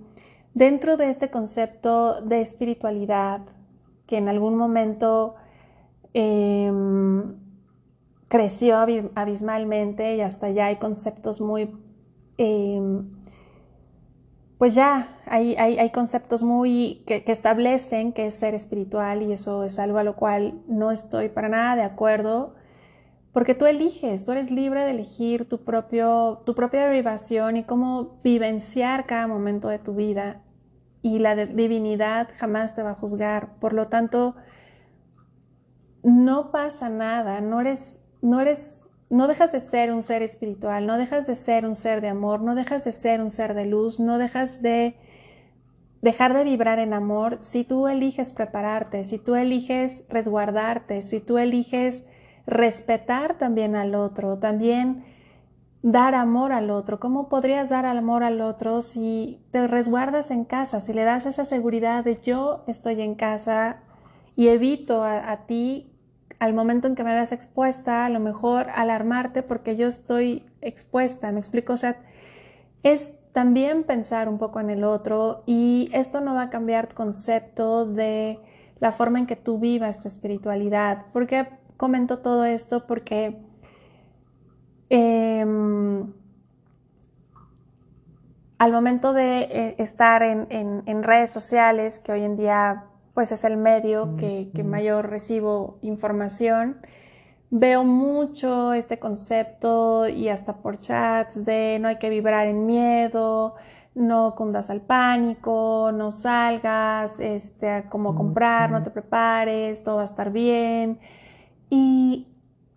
dentro 0.54 0.96
de 0.96 1.10
este 1.10 1.30
concepto 1.30 2.22
de 2.22 2.40
espiritualidad 2.40 3.42
que 4.08 4.18
en 4.18 4.30
algún 4.30 4.56
momento 4.56 5.36
em, 6.14 7.36
creció 8.28 8.78
abismalmente 9.16 10.16
y 10.16 10.22
hasta 10.22 10.50
ya 10.50 10.68
hay 10.68 10.78
conceptos 10.78 11.42
muy, 11.42 11.72
em, 12.38 13.10
pues 14.58 14.74
ya 14.74 15.20
hay, 15.26 15.56
hay, 15.56 15.90
conceptos 15.92 16.44
muy 16.44 17.04
que, 17.06 17.24
establecen 17.28 18.14
que 18.14 18.28
es 18.28 18.36
ser 18.36 18.54
espiritual 18.54 19.22
y 19.22 19.34
eso 19.34 19.64
es 19.64 19.80
algo 19.80 19.98
a 19.98 20.04
lo 20.04 20.16
cual 20.16 20.62
no 20.68 20.92
estoy 20.92 21.30
para 21.30 21.50
nada 21.50 21.76
de 21.76 21.84
acuerdo. 21.84 22.56
Porque 23.34 23.54
tú 23.54 23.66
eliges, 23.66 24.24
tú 24.24 24.32
eres 24.32 24.50
libre 24.50 24.86
de 24.86 24.92
elegir 24.92 25.50
tu, 25.50 25.66
propio, 25.66 26.42
tu 26.46 26.56
propia 26.56 26.90
vibración 26.90 27.58
y 27.58 27.66
cómo 27.66 28.22
vivenciar 28.24 29.06
cada 29.06 29.28
momento 29.28 29.68
de 29.68 29.78
tu 29.78 29.94
vida. 29.94 30.42
Y 31.02 31.20
la 31.20 31.36
divinidad 31.36 32.30
jamás 32.38 32.76
te 32.76 32.82
va 32.82 32.92
a 32.92 32.96
juzgar. 32.96 33.60
Por 33.60 33.74
lo 33.74 33.90
tanto, 33.90 34.36
no 36.02 36.52
pasa 36.52 36.88
nada, 36.88 37.42
no 37.42 37.60
eres 37.60 38.05
no 38.26 38.42
eres, 38.42 38.88
no 39.10 39.28
dejas 39.28 39.52
de 39.52 39.60
ser 39.60 39.94
un 39.94 40.02
ser 40.02 40.24
espiritual, 40.24 40.88
no 40.88 40.98
dejas 40.98 41.28
de 41.28 41.36
ser 41.36 41.66
un 41.66 41.76
ser 41.76 42.02
de 42.02 42.10
amor, 42.10 42.42
no 42.42 42.56
dejas 42.56 42.84
de 42.84 42.92
ser 42.92 43.22
un 43.22 43.30
ser 43.30 43.54
de 43.54 43.66
luz, 43.66 44.00
no 44.00 44.18
dejas 44.18 44.64
de 44.64 44.96
dejar 46.02 46.34
de 46.34 46.44
vibrar 46.44 46.80
en 46.80 46.94
amor 46.94 47.38
si 47.40 47.64
tú 47.64 47.88
eliges 47.88 48.34
prepararte, 48.34 49.04
si 49.04 49.20
tú 49.20 49.36
eliges 49.36 50.06
resguardarte, 50.10 51.04
si 51.04 51.20
tú 51.20 51.38
eliges 51.38 52.08
respetar 52.48 53.38
también 53.38 53.76
al 53.76 53.94
otro, 53.94 54.40
también 54.40 55.04
dar 55.84 56.16
amor 56.16 56.52
al 56.52 56.72
otro. 56.72 57.00
¿Cómo 57.00 57.30
podrías 57.30 57.70
dar 57.70 57.86
amor 57.86 58.24
al 58.24 58.42
otro 58.42 58.82
si 58.82 59.40
te 59.52 59.68
resguardas 59.68 60.32
en 60.32 60.46
casa, 60.46 60.80
si 60.80 60.94
le 60.94 61.04
das 61.04 61.28
esa 61.28 61.46
seguridad 61.46 62.04
de 62.04 62.20
yo 62.22 62.64
estoy 62.66 63.02
en 63.02 63.14
casa 63.14 63.84
y 64.36 64.48
evito 64.48 65.04
a, 65.04 65.32
a 65.32 65.46
ti 65.46 65.95
al 66.40 66.54
momento 66.54 66.88
en 66.88 66.96
que 66.96 67.04
me 67.04 67.14
veas 67.14 67.32
expuesta, 67.32 68.06
a 68.06 68.10
lo 68.10 68.20
mejor 68.20 68.68
alarmarte 68.76 69.44
porque 69.44 69.78
yo 69.78 69.88
estoy 69.88 70.44
expuesta, 70.62 71.32
me 71.32 71.40
explico, 71.40 71.74
o 71.74 71.78
sea, 71.78 71.98
es 72.84 73.16
también 73.32 73.84
pensar 73.84 74.30
un 74.30 74.38
poco 74.38 74.60
en 74.60 74.70
el 74.70 74.84
otro 74.84 75.44
y 75.46 75.90
esto 75.94 76.22
no 76.22 76.36
va 76.36 76.44
a 76.44 76.50
cambiar 76.50 76.88
tu 76.88 76.96
concepto 76.96 77.86
de 77.86 78.40
la 78.80 78.92
forma 78.92 79.20
en 79.20 79.28
que 79.28 79.36
tú 79.36 79.60
vivas 79.60 80.02
tu 80.02 80.08
espiritualidad. 80.08 81.06
¿Por 81.12 81.28
qué 81.28 81.48
comento 81.78 82.20
todo 82.20 82.46
esto? 82.46 82.86
Porque 82.88 83.38
em, 84.90 86.14
al 88.58 88.72
momento 88.72 89.14
de 89.14 89.40
eh, 89.40 89.76
estar 89.80 90.24
en 90.24 91.04
redes 91.04 91.30
sociales, 91.30 92.00
que 92.00 92.12
hoy 92.12 92.24
en 92.24 92.38
día 92.38 92.86
pues 93.16 93.32
es 93.32 93.46
el 93.46 93.56
medio 93.58 94.18
que, 94.18 94.52
mayor 94.64 95.10
recibo 95.10 95.80
información. 95.82 96.82
Veo 97.50 97.86
mucho 97.86 98.74
este 98.74 99.00
concepto 99.00 100.10
y 100.10 100.28
hasta 100.28 100.58
por 100.58 100.80
chats 100.82 101.46
de 101.46 101.80
no 101.80 101.88
hay 101.88 101.98
que 101.98 102.10
vibrar 102.10 102.46
en 102.48 102.66
miedo, 102.66 103.56
no 103.96 104.36
cundas 104.36 104.70
al 104.70 104.82
pánico, 104.82 105.92
no 105.94 106.12
salgas, 106.12 107.22
este, 107.22 107.86
como 107.90 108.16
comprar, 108.16 108.70
no 108.70 108.84
te 108.84 108.92
prepares, 108.92 109.82
todo 109.84 109.96
va 109.96 110.02
a 110.02 110.06
estar 110.06 110.32
bien. 110.34 111.00
Y, 111.70 112.28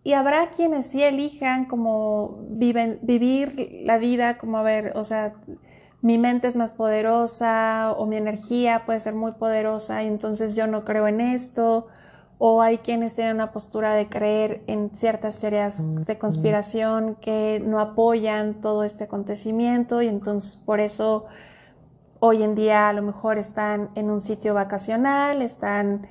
y 0.04 0.12
habrá 0.12 0.50
quienes 0.50 0.86
sí 0.86 1.02
elijan 1.02 1.64
como 1.64 2.44
viven, 2.48 3.00
vivir 3.02 3.80
la 3.82 3.98
vida 3.98 4.38
como 4.38 4.58
a 4.58 4.62
ver, 4.62 4.92
o 4.94 5.02
sea, 5.02 5.34
mi 6.00 6.16
mente 6.16 6.46
es 6.46 6.56
más 6.56 6.72
poderosa 6.72 7.92
o 7.96 8.06
mi 8.06 8.16
energía 8.16 8.84
puede 8.86 9.00
ser 9.00 9.14
muy 9.14 9.32
poderosa 9.32 10.02
y 10.04 10.06
entonces 10.06 10.54
yo 10.54 10.66
no 10.66 10.84
creo 10.84 11.08
en 11.08 11.20
esto. 11.20 11.88
O 12.40 12.62
hay 12.62 12.78
quienes 12.78 13.16
tienen 13.16 13.34
una 13.34 13.50
postura 13.50 13.94
de 13.94 14.08
creer 14.08 14.62
en 14.68 14.94
ciertas 14.94 15.40
teorías 15.40 15.82
de 16.06 16.18
conspiración 16.18 17.16
que 17.16 17.60
no 17.64 17.80
apoyan 17.80 18.60
todo 18.60 18.84
este 18.84 19.04
acontecimiento 19.04 20.02
y 20.02 20.06
entonces 20.06 20.54
por 20.54 20.78
eso 20.78 21.26
hoy 22.20 22.44
en 22.44 22.54
día 22.54 22.88
a 22.88 22.92
lo 22.92 23.02
mejor 23.02 23.38
están 23.38 23.90
en 23.96 24.10
un 24.10 24.20
sitio 24.20 24.54
vacacional, 24.54 25.42
están... 25.42 26.06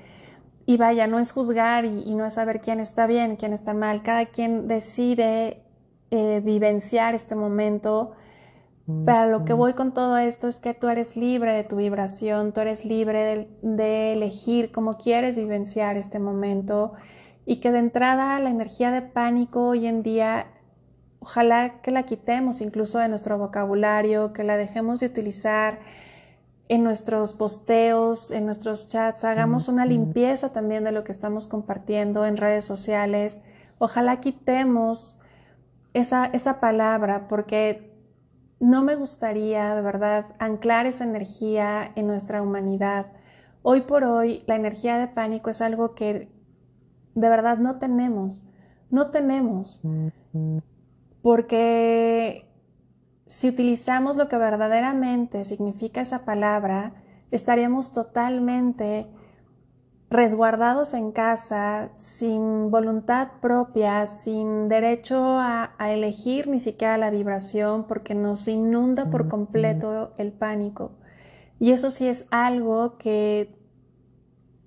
Y 0.65 0.75
vaya, 0.75 1.08
no 1.08 1.17
es 1.17 1.32
juzgar 1.32 1.86
y, 1.86 2.13
no 2.13 2.25
es 2.25 2.34
saber 2.34 2.60
quién 2.60 2.82
está 2.82 3.08
bien, 3.08 3.38
quién 3.38 3.53
está 3.53 3.74
mal. 3.74 4.03
Cada 4.03 4.25
quien 4.25 4.67
decide 4.67 5.63
eh, 6.12 6.41
vivenciar 6.44 7.15
este 7.15 7.36
momento 7.36 8.12
pero 9.06 9.29
lo 9.29 9.44
que 9.44 9.51
voy 9.51 9.74
con 9.74 9.94
todo 9.94 10.17
esto 10.17 10.48
es 10.48 10.60
que 10.60 10.74
tú 10.74 10.88
eres 10.88 11.17
libre 11.17 11.51
de 11.51 11.65
tu 11.65 11.75
vibración, 11.75 12.53
tú 12.53 12.62
eres 12.62 12.86
libre 12.86 13.50
de, 13.62 14.13
elegir 14.13 14.72
cómo 14.72 14.98
quieres 14.98 15.36
vivenciar 15.36 15.98
este 15.98 16.20
momento 16.20 16.94
y 17.46 17.58
que 17.58 17.74
de 17.74 17.79
entrada 17.79 18.39
la 18.39 18.50
energía 18.50 18.91
de 18.91 19.01
pánico 19.01 19.67
hoy 19.67 19.88
en 19.88 20.03
día, 20.03 20.48
ojalá 21.20 21.82
que 21.82 21.91
la 21.91 22.03
quitemos 22.03 22.62
incluso 22.62 23.00
de 23.00 23.10
nuestro 23.10 23.38
vocabulario, 23.38 24.32
que 24.32 24.46
la 24.46 24.56
dejemos 24.56 25.01
de 25.01 25.08
utilizar 25.08 25.79
en 26.70 26.86
nuestros 26.86 27.34
posteos, 27.34 28.32
en 28.32 28.46
nuestros 28.46 28.88
chats, 28.88 29.25
hagamos 29.25 29.67
una 29.67 29.86
limpieza 29.86 30.53
también 30.53 30.86
de 30.86 30.94
lo 30.94 31.03
que 31.03 31.12
estamos 31.12 31.46
compartiendo 31.48 32.25
en 32.25 32.38
redes 32.38 32.63
sociales. 32.63 33.44
Ojalá 33.79 34.22
quitemos 34.22 35.20
esa, 35.94 36.25
esa 36.27 36.62
palabra 36.62 37.27
porque 37.27 37.97
no 38.60 38.84
me 38.84 38.96
gustaría, 38.96 39.76
de 39.76 39.82
verdad, 39.82 40.26
anclar 40.40 40.86
esa 40.86 41.04
energía 41.04 41.92
en 41.96 42.08
nuestra 42.08 42.42
humanidad. 42.42 43.08
Hoy 43.62 43.82
por 43.82 44.04
hoy, 44.04 44.44
la 44.48 44.56
energía 44.56 44.98
de 44.98 45.08
pánico 45.08 45.50
es 45.50 45.62
algo 45.62 45.94
que 45.94 46.32
de 47.14 47.30
verdad 47.30 47.58
no 47.58 47.80
tenemos. 47.80 48.48
No 48.90 49.12
tenemos. 49.12 49.82
Porque 51.22 52.50
si 53.26 53.50
utilizamos 53.50 54.16
lo 54.16 54.30
que 54.30 54.38
verdaderamente 54.38 55.44
significa 55.44 56.02
esa 56.02 56.26
palabra, 56.26 56.94
estaríamos 57.32 57.94
totalmente 57.94 59.08
resguardados 60.10 60.94
en 60.94 61.12
casa, 61.12 61.92
sin 61.98 62.72
voluntad 62.72 63.30
propia, 63.42 64.06
sin 64.06 64.70
derecho 64.70 65.38
a, 65.40 65.74
elegir 65.80 66.48
ni 66.48 66.60
siquiera 66.60 66.98
la 66.98 67.10
vibración, 67.10 67.86
porque 67.88 68.16
nos 68.16 68.48
inunda 68.48 69.10
por 69.10 69.28
completo 69.28 70.14
el 70.18 70.32
pánico. 70.32 70.92
Y 71.60 71.72
eso 71.72 71.92
sí 71.92 72.08
es 72.08 72.28
algo 72.32 72.98
que 72.98 73.58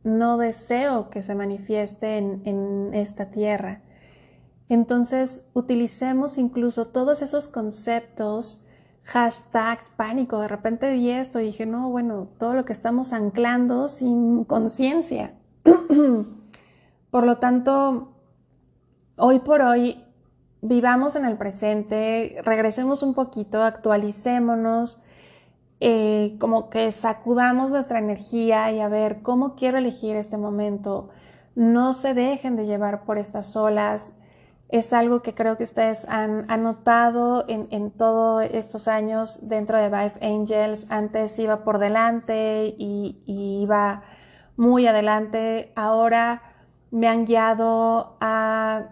no 0.03 0.37
deseo 0.37 1.09
que 1.09 1.23
se 1.23 1.35
manifieste 1.35 2.19
en, 2.19 2.43
en 2.45 2.95
esta 2.95 3.31
tierra. 3.31 3.83
Entonces, 4.69 5.49
utilicemos 5.55 6.39
incluso 6.39 6.89
todos 6.89 7.23
esos 7.23 7.49
conceptos, 7.49 8.67
hashtags, 9.11 9.91
pánico. 9.97 10.41
De 10.41 10.49
repente 10.49 10.93
vi 10.93 11.11
esto 11.11 11.41
y 11.41 11.47
dije, 11.47 11.67
no, 11.67 11.91
bueno, 11.91 12.29
todo 12.39 12.55
lo 12.55 12.65
que 12.65 12.73
estamos 12.73 13.13
anclando 13.13 13.89
sin 13.89 14.45
conciencia. 14.45 15.35
por 17.11 17.27
lo 17.27 17.39
tanto, 17.39 18.13
hoy 19.17 19.41
por 19.41 19.63
hoy, 19.63 20.05
vivamos 20.63 21.17
en 21.17 21.25
el 21.25 21.37
presente, 21.37 22.41
regresemos 22.45 23.03
un 23.03 23.15
poquito, 23.15 23.63
actualicémonos, 23.63 25.03
eh, 25.81 26.37
como 26.39 26.71
que 26.71 26.93
sacudamos 26.93 27.71
nuestra 27.71 27.99
energía 27.99 28.71
y 28.71 28.81
a 28.81 28.89
ver 28.89 29.23
cómo 29.23 29.57
quiero 29.57 29.79
elegir 29.79 30.15
este 30.15 30.37
momento. 30.37 31.09
No 31.57 31.95
se 31.95 32.15
dejen 32.15 32.55
de 32.55 32.67
llevar 32.67 33.05
por 33.05 33.19
estas 33.19 33.57
olas 33.57 34.15
es 34.71 34.93
algo 34.93 35.21
que 35.21 35.35
creo 35.35 35.57
que 35.57 35.65
ustedes 35.65 36.09
han, 36.09 36.47
notado 36.63 37.45
en, 37.49 37.91
todos 37.91 38.45
estos 38.53 38.87
años 38.87 39.49
dentro 39.49 39.77
de 39.77 39.89
Vive 39.89 40.15
Angels. 40.23 40.87
Antes 40.91 41.37
iba 41.41 41.65
por 41.65 41.79
delante 41.79 42.77
y, 42.79 43.21
iba 43.27 44.03
muy 44.57 44.87
adelante. 44.87 45.73
Ahora 45.75 46.43
me 46.93 47.09
han 47.09 47.25
guiado 47.27 48.17
a 48.21 48.91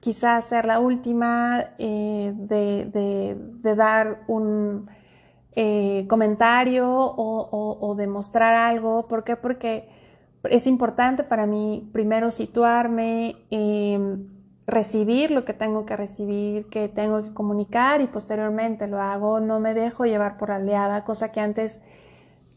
quizás 0.00 0.44
ser 0.44 0.66
la 0.66 0.80
última 0.80 1.64
eh, 1.78 2.34
de, 2.36 3.74
dar 3.74 4.22
un 4.26 4.90
eh, 5.52 6.04
comentario 6.10 6.90
o, 6.90 7.78
o, 7.80 7.94
demostrar 7.94 8.54
algo. 8.54 9.08
¿Por 9.08 9.24
qué? 9.24 9.36
Porque 9.36 9.88
es 10.44 10.66
importante 10.66 11.24
para 11.24 11.46
mí 11.46 11.88
primero 11.90 12.30
situarme. 12.30 13.36
Em, 13.50 14.35
recibir 14.66 15.30
lo 15.30 15.44
que 15.44 15.54
tengo 15.54 15.86
que 15.86 15.96
recibir, 15.96 16.68
que 16.68 16.88
tengo 16.88 17.22
que 17.22 17.32
comunicar 17.32 18.00
y 18.00 18.08
posteriormente 18.08 18.88
lo 18.88 19.00
hago, 19.00 19.40
no 19.40 19.60
me 19.60 19.74
dejo 19.74 20.04
llevar 20.04 20.38
por 20.38 20.50
aliada, 20.50 21.04
cosa 21.04 21.30
que 21.30 21.40
antes 21.40 21.82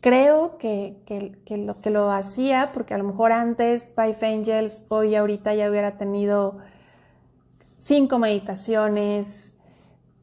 creo 0.01 0.57
que, 0.57 0.97
lo, 1.49 1.81
que 1.81 1.89
lo 1.91 2.11
hacía, 2.11 2.71
porque 2.73 2.93
a 2.93 2.97
lo 2.97 3.03
mejor 3.03 3.31
antes 3.31 3.93
Five 3.93 4.17
Angels, 4.21 4.85
hoy 4.89 5.15
ahorita 5.15 5.53
ya 5.53 5.69
hubiera 5.69 5.97
tenido 5.97 6.57
cinco 7.77 8.17
meditaciones, 8.17 9.57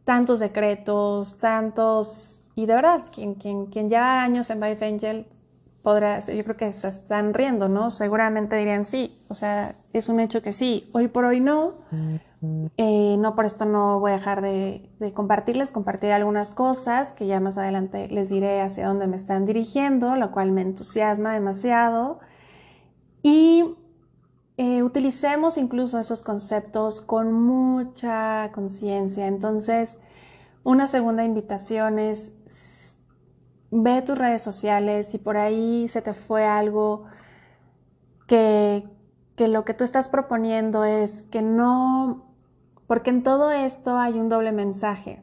tantos 0.05 0.41
decretos, 0.41 1.39
tantos, 1.39 2.43
y 2.57 2.67
de 2.67 2.75
verdad, 2.75 3.05
quien, 3.13 3.35
quien, 3.35 3.67
quien 3.67 3.91
lleva 3.91 4.23
años 4.23 4.51
en 4.51 4.61
Five 4.61 4.87
Angels 4.87 5.27
podrá, 5.87 6.19
yo 6.19 6.43
creo 6.43 6.57
que 6.57 6.73
se 6.73 6.89
están 6.89 7.33
riendo, 7.33 7.69
¿no? 7.69 7.93
Seguramente 7.93 8.57
dirían 8.57 8.85
sí, 8.85 9.17
o 9.29 9.37
sea, 9.37 9.77
es 9.93 10.09
un 10.09 10.19
hecho 10.19 10.43
que 10.43 10.53
sí, 10.53 10.91
hoy 10.93 11.07
por 11.07 11.25
hoy 11.25 11.39
no, 11.39 11.75
eh, 12.77 13.15
no 13.21 13.37
por 13.37 13.45
esto 13.45 13.67
no 13.67 14.01
voy 14.01 14.11
a 14.11 14.15
dejar 14.15 14.43
de, 14.43 14.91
compartirles, 15.15 15.71
compartir 15.71 16.11
algunas 16.11 16.51
cosas 16.51 17.13
que 17.13 17.29
ya 17.29 17.39
más 17.39 17.57
adelante 17.57 18.09
les 18.09 18.31
diré 18.31 18.63
hacia 18.63 18.89
dónde 18.89 19.07
me 19.07 19.15
están 19.15 19.47
dirigiendo, 19.47 20.17
lo 20.17 20.33
cual 20.33 20.51
me 20.51 20.63
entusiasma 20.63 21.35
demasiado. 21.35 22.19
Y 23.23 23.77
eh, 24.57 24.83
utilicemos 24.83 25.57
incluso 25.57 26.01
esos 26.01 26.25
conceptos 26.25 27.01
con 27.01 27.33
mucha 27.33 28.51
conciencia. 28.53 29.29
Entonces, 29.29 29.99
una 30.65 30.89
segunda 30.89 31.23
invitación 31.23 32.01
es 32.01 32.33
ve 33.71 34.03
tus 34.03 34.17
redes 34.17 34.43
sociales, 34.43 35.09
si 35.09 35.19
por 35.19 35.37
ahí 35.37 35.89
se 35.89 36.03
te 36.03 36.15
fue 36.15 36.47
algo 36.47 37.05
que, 38.27 38.89
que 39.37 39.49
lo 39.49 39.65
que 39.65 39.75
tú 39.75 39.85
estás 39.85 40.09
proponiendo 40.09 40.85
es 40.85 41.23
que 41.23 41.43
no, 41.43 42.27
porque 42.87 43.11
en 43.11 43.23
todo 43.23 43.51
esto 43.51 43.99
hay 43.99 44.19
un 44.19 44.29
doble 44.29 44.53
mensaje. 44.53 45.23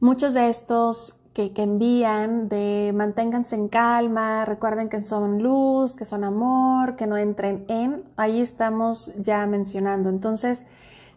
Muchos 0.00 0.34
de 0.34 0.48
estos 0.48 1.20
que, 1.32 1.52
que, 1.52 1.62
envían 1.62 2.48
de 2.48 2.92
manténganse 2.94 3.56
en 3.56 3.68
calma, 3.68 4.44
recuerden 4.44 4.88
que 4.88 5.02
son 5.02 5.42
luz, 5.42 5.94
que 5.94 6.04
son 6.04 6.24
amor, 6.24 6.96
que 6.96 7.06
no 7.06 7.16
entren 7.16 7.64
en, 7.68 8.04
ahí 8.16 8.40
estamos 8.40 9.14
ya 9.16 9.46
mencionando. 9.46 10.08
Entonces, 10.08 10.66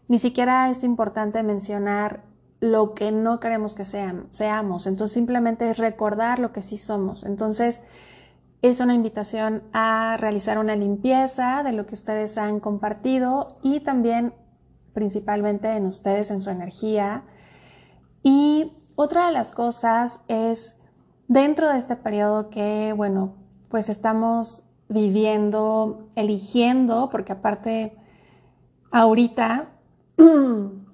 ni 0.08 0.18
siquiera 0.18 0.70
es 0.70 0.84
importante 0.84 1.44
mencionar 1.44 2.29
lo 2.60 2.94
que 2.94 3.12
no 3.12 3.40
queremos 3.40 3.74
que 3.74 3.86
sean, 3.86 4.28
seamos. 4.30 4.86
Entonces 4.88 5.14
simplemente 5.14 5.70
es 5.70 5.78
recordar 5.78 6.40
lo 6.40 6.52
que 6.52 6.62
sí 6.62 6.78
somos. 6.78 7.24
Entonces 7.24 7.82
es 8.62 8.80
una 8.80 8.94
invitación 8.94 9.64
a 9.72 10.18
realizar 10.18 10.58
una 10.58 10.76
limpieza 10.76 11.64
de 11.64 11.72
lo 11.72 11.86
que 11.86 11.96
ustedes 11.96 12.38
han 12.38 12.60
compartido 12.60 13.60
y 13.64 13.80
también 13.80 14.34
principalmente 14.94 15.72
en 15.76 15.86
ustedes, 15.86 16.32
en 16.32 16.42
su 16.42 16.50
energía. 16.50 17.24
Y 18.22 18.74
otra 18.96 19.28
de 19.28 19.32
las 19.32 19.52
cosas 19.52 20.26
es 20.28 20.82
dentro 21.30 21.70
de 21.70 21.78
este 21.78 21.96
periodo 21.96 22.50
que, 22.50 22.94
bueno, 22.96 23.36
pues 23.70 23.88
estamos 23.88 24.64
viviendo, 24.90 26.10
eligiendo, 26.16 27.10
porque 27.10 27.32
aparte 27.32 27.96
ahorita 28.92 29.70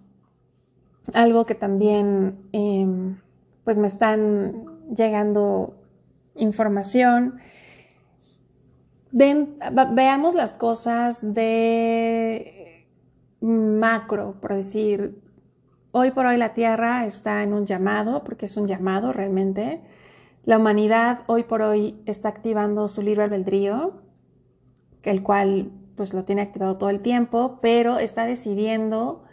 algo 1.14 1.46
que 1.46 1.56
también 1.56 2.48
em, 2.52 3.18
pues 3.64 3.78
me 3.78 3.88
están 3.88 4.66
llegando 4.90 5.76
información. 6.36 7.40
veamos 9.12 10.36
las 10.36 10.54
cosas 10.54 11.34
de 11.34 12.88
macro, 13.42 14.36
por 14.42 14.54
decir, 14.54 15.22
hoy 15.92 16.12
por 16.12 16.26
hoy 16.26 16.38
la 16.38 16.54
Tierra 16.54 17.06
está 17.06 17.44
en 17.44 17.54
un 17.54 17.66
llamado, 17.66 18.24
porque 18.24 18.46
es 18.46 18.58
un 18.58 18.68
llamado 18.68 19.14
realmente. 19.14 19.82
La 20.44 20.58
humanidad 20.58 21.22
hoy 21.28 21.44
por 21.44 21.62
hoy 21.62 22.02
está 22.06 22.30
activando 22.30 22.88
su 22.88 23.02
libre 23.02 23.24
albedrío, 23.24 24.02
el 25.04 25.24
cual 25.24 25.72
pues 25.96 26.14
lo 26.14 26.26
tiene 26.26 26.42
activado 26.42 26.78
todo 26.78 26.90
el 26.90 27.02
tiempo, 27.02 27.60
pero 27.62 28.00
está 28.00 28.26
decidiendo 28.26 29.25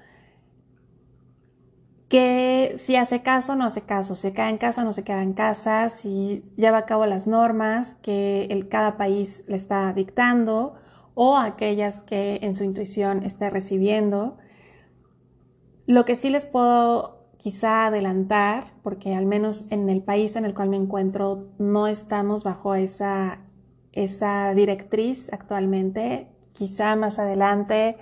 que 2.13 2.75
si 2.77 2.97
hace 2.97 3.23
caso, 3.23 3.57
no 3.57 3.65
hace 3.65 3.85
caso, 3.85 4.15
se 4.15 4.35
queda 4.35 4.51
en 4.51 4.59
casa, 4.59 4.85
no 4.85 4.93
se 4.93 5.03
queda 5.03 5.23
en 5.23 5.33
casa, 5.33 5.89
si 5.89 6.43
lleva 6.59 6.77
a 6.77 6.85
cabo 6.85 7.07
las 7.07 7.27
normas 7.27 7.95
que 8.03 8.45
el, 8.51 8.69
cada 8.69 8.99
país 8.99 9.45
le 9.49 9.57
está 9.57 9.91
dictando 9.95 10.75
o 11.15 11.39
aquellas 11.39 12.01
que 12.01 12.41
en 12.43 12.55
su 12.55 12.65
intuición 12.65 13.23
esté 13.23 13.49
recibiendo. 13.49 14.37
Lo 15.87 16.05
que 16.05 16.15
sí 16.15 16.29
les 16.29 16.45
puedo 16.45 17.31
quizá 17.39 17.87
adelantar, 17.87 18.75
porque 18.83 19.15
al 19.15 19.25
menos 19.25 19.65
en 19.71 19.89
el 19.89 20.03
país 20.03 20.37
en 20.37 20.45
el 20.45 20.53
cual 20.53 20.69
me 20.69 20.77
encuentro 20.77 21.49
no 21.57 21.87
estamos 21.87 22.45
bajo 22.45 22.75
esa, 22.75 23.39
esa 23.93 24.53
directriz 24.53 25.33
actualmente, 25.33 26.29
quizá 26.53 26.95
más 26.95 27.19
adelante 27.19 27.97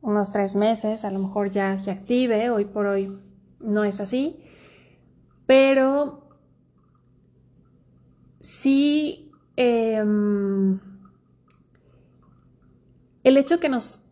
unos 0.00 0.30
tres 0.30 0.54
meses, 0.54 1.04
a 1.04 1.10
lo 1.10 1.18
mejor 1.18 1.50
ya 1.50 1.76
se 1.78 1.90
active, 1.90 2.48
hoy 2.48 2.64
por 2.64 2.86
hoy 2.86 3.25
no 3.66 3.84
es 3.84 4.00
así, 4.00 4.42
pero 5.46 6.28
sí 8.40 9.30
em, 9.56 10.80
el 13.24 13.36
hecho 13.36 13.60
que 13.60 13.68
nos 13.68 14.04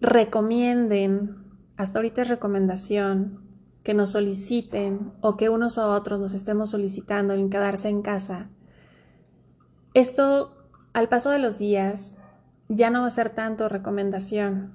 recomienden, 0.00 1.36
hasta 1.76 1.98
ahorita 1.98 2.22
es 2.22 2.28
recomendación, 2.28 3.40
que 3.82 3.94
nos 3.94 4.10
soliciten 4.10 5.12
o 5.22 5.36
que 5.36 5.48
unos 5.48 5.78
a 5.78 5.88
otros 5.88 6.20
nos 6.20 6.34
estemos 6.34 6.70
solicitando 6.70 7.32
en 7.32 7.48
quedarse 7.48 7.88
en 7.88 8.02
casa, 8.02 8.50
esto 9.94 10.56
al 10.92 11.08
paso 11.08 11.30
de 11.30 11.38
los 11.38 11.58
días 11.58 12.16
ya 12.68 12.90
no 12.90 13.00
va 13.02 13.08
a 13.08 13.10
ser 13.10 13.30
tanto 13.30 13.68
recomendación, 13.68 14.74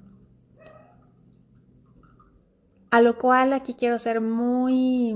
a 2.90 3.00
lo 3.00 3.18
cual 3.18 3.52
aquí 3.52 3.74
quiero 3.74 3.98
ser 3.98 4.20
muy 4.20 5.14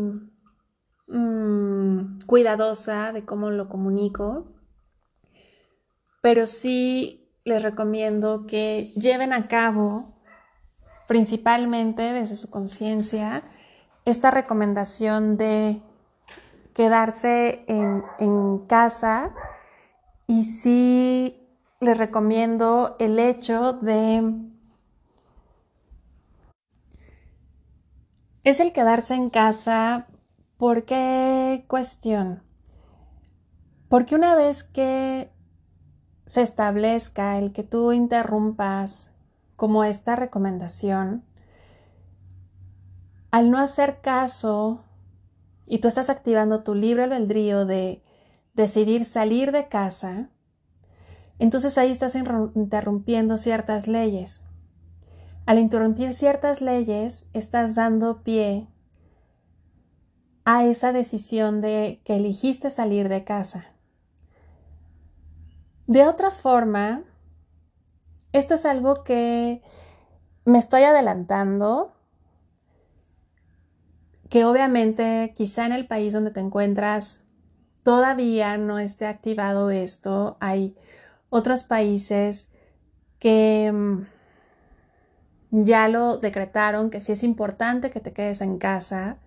mm, 1.09 2.21
cuidadosa 2.27 3.13
de 3.13 3.25
cómo 3.25 3.51
lo 3.51 3.69
comunico, 3.69 4.47
pero 6.23 6.47
sí 6.47 7.29
les 7.45 7.63
recomiendo 7.63 8.47
que 8.47 8.93
lleven 8.97 9.33
a 9.33 9.49
cabo, 9.49 10.15
principalmente 11.09 12.03
desde 12.03 12.37
su 12.37 12.51
conciencia, 12.51 13.43
esta 14.05 14.31
recomendación 14.31 15.37
de 15.37 15.83
quedarse 16.75 17.65
en, 17.67 18.05
en 18.19 18.59
casa. 18.67 19.35
Y 20.27 20.45
sí 20.45 21.49
les 21.81 21.99
recomiendo 21.99 22.97
el 22.99 23.19
hecho 23.19 23.73
de... 23.75 24.23
Es 28.42 28.59
el 28.59 28.72
quedarse 28.72 29.14
en 29.14 29.29
casa. 29.29 30.07
¿Por 30.57 30.85
qué 30.85 31.64
cuestión? 31.68 32.42
Porque 33.88 34.14
una 34.14 34.35
vez 34.35 34.64
que 34.64 35.31
se 36.24 36.40
establezca 36.40 37.37
el 37.38 37.53
que 37.53 37.64
tú 37.64 37.92
interrumpas 37.92 39.12
como 39.57 39.85
esta 39.85 40.16
recomendación, 40.16 41.24
al 43.31 43.50
no 43.50 43.59
hacer 43.59 44.00
caso 44.00 44.85
y 45.66 45.79
tú 45.79 45.88
estás 45.88 46.09
activando 46.09 46.62
tu 46.62 46.74
libre 46.74 47.05
albedrío 47.05 47.66
de 47.66 48.03
decidir 48.55 49.05
salir 49.05 49.53
de 49.53 49.68
casa, 49.68 50.31
entonces 51.38 51.76
ahí 51.76 51.90
estás 51.90 52.14
interrumpiendo 52.14 53.37
ciertas 53.37 53.87
leyes. 53.87 54.42
Al 55.51 55.59
interrumpir 55.59 56.15
ciertas 56.15 56.61
leyes, 56.61 57.29
estás 57.33 57.75
dando 57.75 58.23
pie 58.23 58.69
a 60.45 60.65
esa 60.65 60.93
decisión 60.93 61.61
de 61.61 62.01
que 62.05 62.15
elegiste 62.15 62.71
salir 62.71 63.09
de 63.09 63.25
casa. 63.25 63.67
De 65.89 66.07
otra 66.07 66.31
forma, 66.31 67.03
esto 68.31 68.55
es 68.55 68.65
algo 68.65 69.03
que 69.03 69.61
me 70.45 70.61
estoy 70.61 70.85
adelantando, 70.85 71.97
que 74.29 74.45
obviamente 74.45 75.35
quizá 75.37 75.67
en 75.67 75.73
el 75.73 75.89
país 75.89 76.13
donde 76.13 76.31
te 76.31 76.39
encuentras 76.39 77.25
todavía 77.83 78.57
no 78.57 78.79
esté 78.79 79.09
activado 79.09 79.73
esto. 79.73 80.37
Hay 80.39 80.77
otros 81.29 81.65
países 81.65 82.53
que 83.19 83.73
mm, 83.73 84.20
ya 85.51 85.89
lo 85.89 86.19
decretaron, 86.19 86.91
que 86.91 87.01
sí 87.01 87.13
es 87.13 87.23
importante 87.23 87.91
que 87.91 88.01
te 88.01 88.13
quedes 88.13 88.41
en 88.41 88.59
casa. 88.59 89.19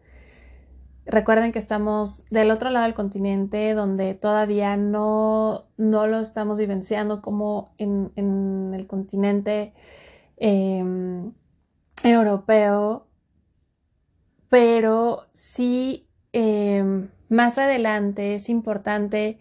Recuerden 1.06 1.52
que 1.52 1.60
estamos 1.60 2.24
del 2.30 2.50
otro 2.52 2.70
lado 2.70 2.86
del 2.86 2.94
continente 2.94 3.74
donde 3.74 4.14
todavía 4.14 4.78
no, 4.78 5.66
no 5.78 6.08
lo 6.08 6.20
estamos 6.20 6.60
vivenciando 6.60 7.22
como 7.22 7.74
en, 7.78 8.12
el 8.74 8.88
continente 8.88 9.74
em, 10.38 11.34
europeo, 12.04 13.08
pero 14.48 15.24
sí 15.34 16.08
em, 16.32 17.10
más 17.28 17.58
adelante 17.58 18.36
es 18.36 18.48
importante 18.48 19.40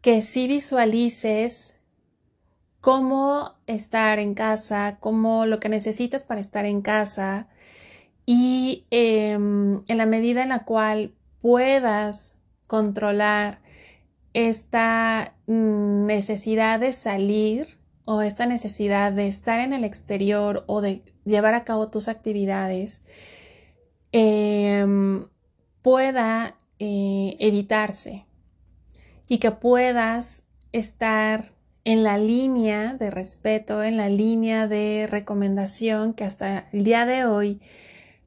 que 0.00 0.22
sí 0.22 0.48
visualices 0.48 1.73
cómo 2.84 3.54
estar 3.66 4.18
en 4.18 4.34
casa, 4.34 4.98
cómo 5.00 5.46
lo 5.46 5.58
que 5.58 5.70
necesitas 5.70 6.22
para 6.22 6.38
estar 6.38 6.66
en 6.66 6.82
casa 6.82 7.48
y 8.26 8.84
em, 8.90 9.80
en 9.88 9.96
la 9.96 10.04
medida 10.04 10.42
en 10.42 10.50
la 10.50 10.66
cual 10.66 11.14
puedas 11.40 12.34
controlar 12.66 13.62
esta 14.34 15.34
necesidad 15.46 16.78
de 16.78 16.92
salir 16.92 17.78
o 18.04 18.20
esta 18.20 18.44
necesidad 18.44 19.12
de 19.12 19.28
estar 19.28 19.60
en 19.60 19.72
el 19.72 19.82
exterior 19.82 20.64
o 20.66 20.82
de 20.82 21.02
llevar 21.24 21.54
a 21.54 21.64
cabo 21.64 21.88
tus 21.88 22.08
actividades, 22.08 23.00
em, 24.12 25.26
pueda 25.80 26.54
eh, 26.78 27.34
evitarse 27.38 28.26
y 29.26 29.38
que 29.38 29.52
puedas 29.52 30.42
estar 30.72 31.53
en 31.84 32.02
la 32.02 32.18
línea 32.18 32.94
de 32.94 33.10
respeto, 33.10 33.82
en 33.82 33.96
la 33.96 34.08
línea 34.08 34.66
de 34.66 35.06
recomendación 35.08 36.14
que 36.14 36.24
hasta 36.24 36.68
el 36.72 36.82
día 36.82 37.04
de 37.04 37.26
hoy, 37.26 37.60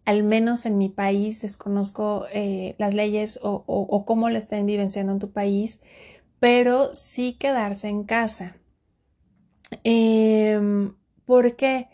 al 0.06 0.24
menos 0.24 0.66
en 0.66 0.78
mi 0.78 0.90
país, 0.90 1.42
desconozco 1.42 2.26
eh, 2.32 2.76
las 2.78 2.94
leyes 2.94 3.40
o, 3.42 4.06
cómo 4.06 4.30
lo 4.30 4.38
estén 4.38 4.66
vivenciando 4.68 5.12
en 5.12 5.20
tu 5.20 5.32
país, 5.32 5.82
pero 6.40 6.94
sí 6.94 7.34
quedarse 7.34 7.88
en 7.88 8.04
casa. 8.04 8.58
Em, 9.84 10.96
¿Por 11.26 11.56
qué? 11.56 11.90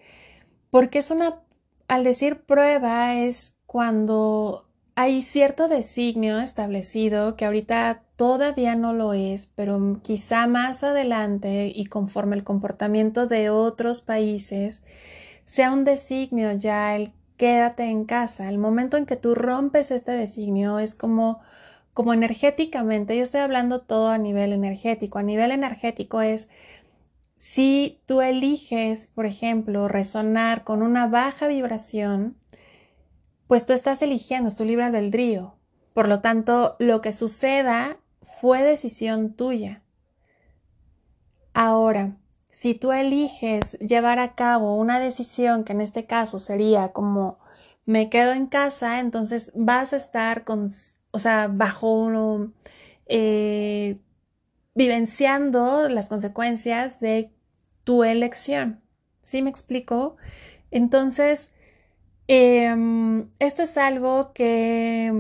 Porque 0.69 0.99
es 0.99 1.12
una, 1.12 1.41
al 1.88 2.04
decir 2.04 2.41
prueba, 2.41 3.15
es 3.15 3.56
cuando 3.65 4.67
hay 4.95 5.21
cierto 5.21 5.67
designio 5.67 6.39
establecido 6.39 7.36
que 7.36 7.45
ahorita 7.45 8.03
todavía 8.24 8.76
no 8.76 8.94
lo 8.94 9.12
es, 9.12 9.48
pero 9.48 10.00
quizá 10.02 10.48
más 10.48 10.82
adelante 10.86 11.70
y 11.76 11.88
conforme 11.88 12.38
el 12.38 12.46
comportamiento 12.46 13.28
de 13.28 13.50
otros 13.50 14.00
países 14.00 14.82
sea 15.44 15.74
un 15.74 15.84
designio 15.84 16.54
ya 16.54 16.96
el 16.96 17.12
quédate 17.36 17.84
en 17.84 18.06
casa. 18.06 18.48
El 18.48 18.60
momento 18.60 18.96
en 18.96 19.06
que 19.06 19.18
tú 19.18 19.36
rompes 19.36 19.92
este 19.92 20.14
designio 20.14 20.80
es 20.80 20.96
como 20.96 21.42
como 21.94 22.14
energéticamente, 22.14 23.18
yo 23.18 23.24
estoy 23.24 23.42
hablando 23.42 23.82
todo 23.82 24.10
a 24.10 24.18
nivel 24.18 24.54
energético. 24.54 25.20
A 25.20 25.24
nivel 25.24 25.52
energético 25.52 26.22
es 26.22 26.50
si 27.36 28.00
tú 28.06 28.22
eliges, 28.22 29.10
por 29.14 29.26
ejemplo, 29.26 29.90
resonar 29.90 30.64
con 30.64 30.82
una 30.82 31.08
baja 31.08 31.48
vibración, 31.48 32.38
pues 33.48 33.66
tú 33.66 33.74
estás 33.74 34.02
eligiendo, 34.02 34.48
es 34.48 34.56
tu 34.56 34.64
libre 34.64 34.86
albedrío. 34.86 35.56
Por 35.94 36.08
lo 36.08 36.22
tanto, 36.22 36.78
lo 36.80 37.02
que 37.02 37.12
suceda 37.12 37.98
fue 38.24 38.64
decisión 38.64 39.34
tuya. 39.34 39.82
Ahora, 41.54 42.18
si 42.50 42.74
tú 42.74 42.92
eliges 42.92 43.78
llevar 43.80 44.20
a 44.20 44.36
cabo 44.36 44.76
una 44.76 45.00
decisión 45.00 45.64
que 45.64 45.74
en 45.74 45.82
este 45.82 46.06
caso 46.06 46.40
sería 46.40 46.92
como 46.92 47.40
me 47.86 48.10
quedo 48.10 48.34
en 48.34 48.48
casa, 48.48 49.00
entonces 49.00 49.52
vas 49.56 49.94
a 49.94 49.98
estar 49.98 50.44
con, 50.44 50.70
o 51.12 51.20
sea, 51.20 51.48
bajo 51.48 51.92
uno, 51.92 52.54
eh, 53.08 54.00
vivenciando 54.74 55.90
las 55.90 56.10
consecuencias 56.10 57.00
de 57.00 57.32
tu 57.84 58.04
elección. 58.04 58.82
¿Sí 59.22 59.42
me 59.42 59.50
explico? 59.50 60.16
Entonces, 60.72 61.54
Em, 62.28 63.30
esto 63.40 63.64
es 63.64 63.78
algo 63.78 64.32
que 64.34 65.12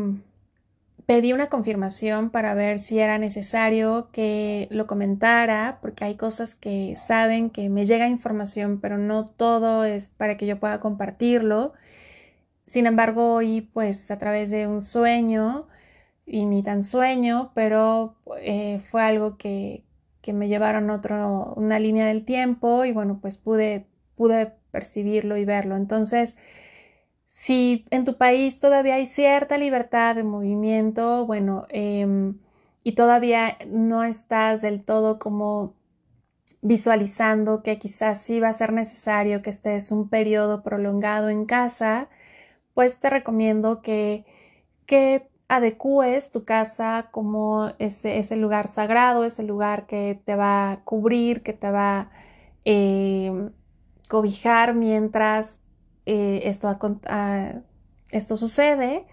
pedí 1.05 1.33
una 1.33 1.49
confirmación 1.49 2.29
para 2.29 2.53
ver 2.53 2.79
si 2.79 2.99
era 2.99 3.17
necesario 3.17 4.09
que 4.11 4.67
lo 4.71 4.87
comentara, 4.87 5.79
porque 5.81 6.05
hay 6.05 6.15
cosas 6.15 6.55
que 6.55 6.95
saben 6.95 7.49
que 7.49 7.69
me 7.69 7.85
llega 7.85 8.07
información, 8.07 8.79
pero 8.81 8.97
no 8.97 9.25
todo 9.27 9.85
es 9.85 10.09
para 10.09 10.37
que 10.37 10.45
yo 10.47 10.59
pueda 10.59 10.79
compartirlo. 10.79 11.73
Sin 12.65 12.87
embargo, 12.87 13.33
hoy 13.35 13.61
pues 13.61 14.11
a 14.11 14.19
través 14.19 14.51
de 14.51 14.67
un 14.67 14.81
sueño, 14.81 15.67
y 16.25 16.45
ni 16.45 16.63
tan 16.63 16.83
sueño, 16.83 17.51
pero 17.53 18.15
eh, 18.41 18.81
fue 18.89 19.03
algo 19.03 19.37
que, 19.37 19.83
que 20.21 20.33
me 20.33 20.47
llevaron 20.47 20.89
otro, 20.89 21.53
una 21.55 21.79
línea 21.79 22.05
del 22.07 22.25
tiempo 22.25 22.85
y 22.85 22.91
bueno, 22.93 23.19
pues 23.21 23.37
pude, 23.37 23.87
pude 24.15 24.53
percibirlo 24.71 25.37
y 25.37 25.45
verlo. 25.45 25.75
Entonces, 25.75 26.37
si 27.33 27.85
en 27.89 28.05
tu 28.05 28.17
país 28.17 28.59
todavía 28.59 28.95
hay 28.95 29.07
cierta 29.07 29.57
libertad 29.57 30.15
de 30.15 30.23
movimiento, 30.23 31.25
bueno, 31.25 31.65
em, 31.69 32.37
y 32.83 32.93
todavía 32.93 33.57
no 33.67 34.03
estás 34.03 34.61
del 34.61 34.83
todo 34.83 35.17
como 35.17 35.73
visualizando 36.61 37.63
que 37.63 37.79
quizás 37.79 38.21
sí 38.21 38.39
va 38.39 38.49
a 38.49 38.53
ser 38.53 38.71
necesario 38.73 39.41
que 39.41 39.49
estés 39.49 39.91
un 39.91 40.09
periodo 40.09 40.63
prolongado 40.63 41.29
en 41.29 41.45
casa, 41.45 42.07
pues 42.75 42.99
te 42.99 43.09
recomiendo 43.09 43.81
que, 43.81 44.25
que 44.85 45.29
adecúes 45.47 46.31
tu 46.31 46.45
casa 46.45 47.09
como 47.11 47.71
ese, 47.79 48.37
lugar 48.37 48.67
sagrado, 48.67 49.25
ese 49.25 49.43
lugar 49.43 49.87
que 49.87 50.21
te 50.25 50.35
va 50.35 50.71
a 50.71 50.83
cubrir, 50.83 51.43
que 51.43 51.53
te 51.53 51.71
va 51.71 51.99
a 51.99 52.11
em, 52.65 53.51
cobijar 54.09 54.75
mientras 54.75 55.62
eh, 56.05 56.41
esto, 56.45 56.75
esto 58.09 58.37
sucede. 58.37 59.05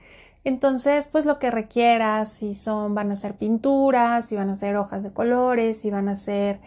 Entonces, 0.44 1.06
pues 1.10 1.26
lo 1.26 1.38
que 1.38 1.50
requieras, 1.50 2.32
si 2.32 2.54
son, 2.54 2.94
van 2.94 3.10
a 3.12 3.16
ser 3.16 3.36
pinturas, 3.36 4.26
si 4.26 4.36
van 4.36 4.50
a 4.50 4.54
ser 4.54 4.76
hojas 4.76 5.02
de 5.02 5.12
colores, 5.12 5.80
si 5.80 5.90
van 5.90 6.08
a 6.08 6.16
ser, 6.16 6.60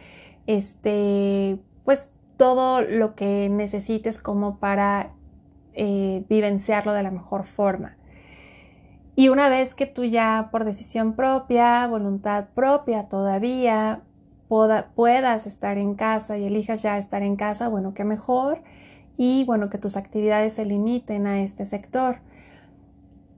este, 0.45 1.57
pues 1.83 2.11
todo 2.37 2.81
lo 2.81 3.15
que 3.15 3.49
necesites 3.49 4.19
como 4.19 4.59
para 4.59 5.13
eh, 5.73 6.23
vivenciarlo 6.29 6.93
de 6.93 7.03
la 7.03 7.11
mejor 7.11 7.45
forma. 7.45 7.97
Y 9.15 9.29
una 9.29 9.49
vez 9.49 9.75
que 9.75 9.85
tú 9.85 10.03
ya 10.03 10.49
por 10.51 10.65
decisión 10.65 11.13
propia, 11.13 11.87
voluntad 11.87 12.45
propia 12.53 13.09
todavía 13.09 14.01
puedas 14.47 15.47
estar 15.47 15.79
en 15.79 15.95
casa 15.95 16.37
y 16.37 16.45
elijas 16.45 16.83
ya 16.83 16.99
estar 16.99 17.23
en 17.23 17.35
casa, 17.35 17.69
bueno, 17.69 17.95
qué 17.95 18.03
mejor 18.03 18.61
y 19.17 19.43
bueno, 19.45 19.69
que 19.69 19.77
tus 19.77 19.97
actividades 19.97 20.53
se 20.53 20.65
limiten 20.65 21.27
a 21.27 21.41
este 21.41 21.65
sector. 21.65 22.17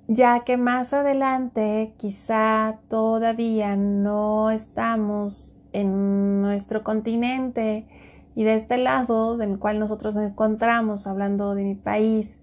ya 0.08 0.42
que 0.42 0.56
más 0.58 0.94
adelante 0.94 1.96
quizá 1.98 2.78
todavía 2.90 3.76
no 3.76 4.52
estamos 4.52 5.56
en 5.74 6.42
nuestro 6.42 6.84
continente 6.84 7.88
y 8.36 8.44
de 8.44 8.56
este 8.56 8.78
lado 8.78 9.38
del 9.38 9.58
cual 9.60 9.80
nosotros 9.80 10.16
nos 10.16 10.26
encontramos, 10.28 11.08
hablando 11.08 11.56
de 11.56 11.64
mi 11.64 11.76
país, 11.76 12.40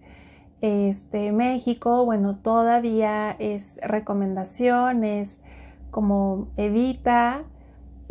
este 0.60 1.32
México, 1.32 2.04
bueno, 2.04 2.36
todavía 2.36 3.30
es 3.38 3.78
recomendaciones 3.82 5.42
como 5.90 6.48
evita 6.56 7.44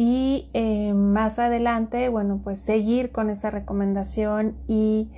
y 0.04 0.50
eh, 0.56 0.96
más 0.96 1.38
adelante, 1.38 2.10
bueno, 2.10 2.42
pues 2.44 2.58
seguir 2.58 3.12
con 3.12 3.30
esa 3.30 3.52
recomendación 3.52 4.56
y 4.68 5.12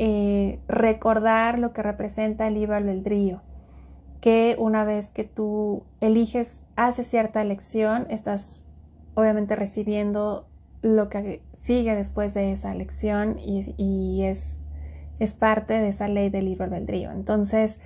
eh, 0.00 0.58
recordar 0.66 1.60
lo 1.60 1.72
que 1.72 1.84
representa 1.84 2.48
el 2.48 2.54
libre 2.54 2.74
albedrío, 2.74 3.42
que 4.20 4.56
una 4.58 4.84
vez 4.84 5.12
que 5.12 5.22
tú 5.22 5.84
eliges, 6.00 6.64
haces 6.74 7.06
cierta 7.06 7.42
elección, 7.42 8.08
estás 8.10 8.64
obviamente 9.14 9.54
recibiendo 9.54 10.48
lo 10.82 11.08
que 11.08 11.40
sigue 11.52 11.94
después 11.94 12.34
de 12.34 12.50
esa 12.50 12.72
elección 12.72 13.38
y, 13.38 14.24
es, 14.24 14.62
es, 15.20 15.34
parte 15.34 15.74
de 15.74 15.90
esa 15.90 16.08
ley 16.08 16.28
del 16.28 16.46
libre 16.46 16.64
albedrío. 16.64 17.12
Entonces, 17.12 17.82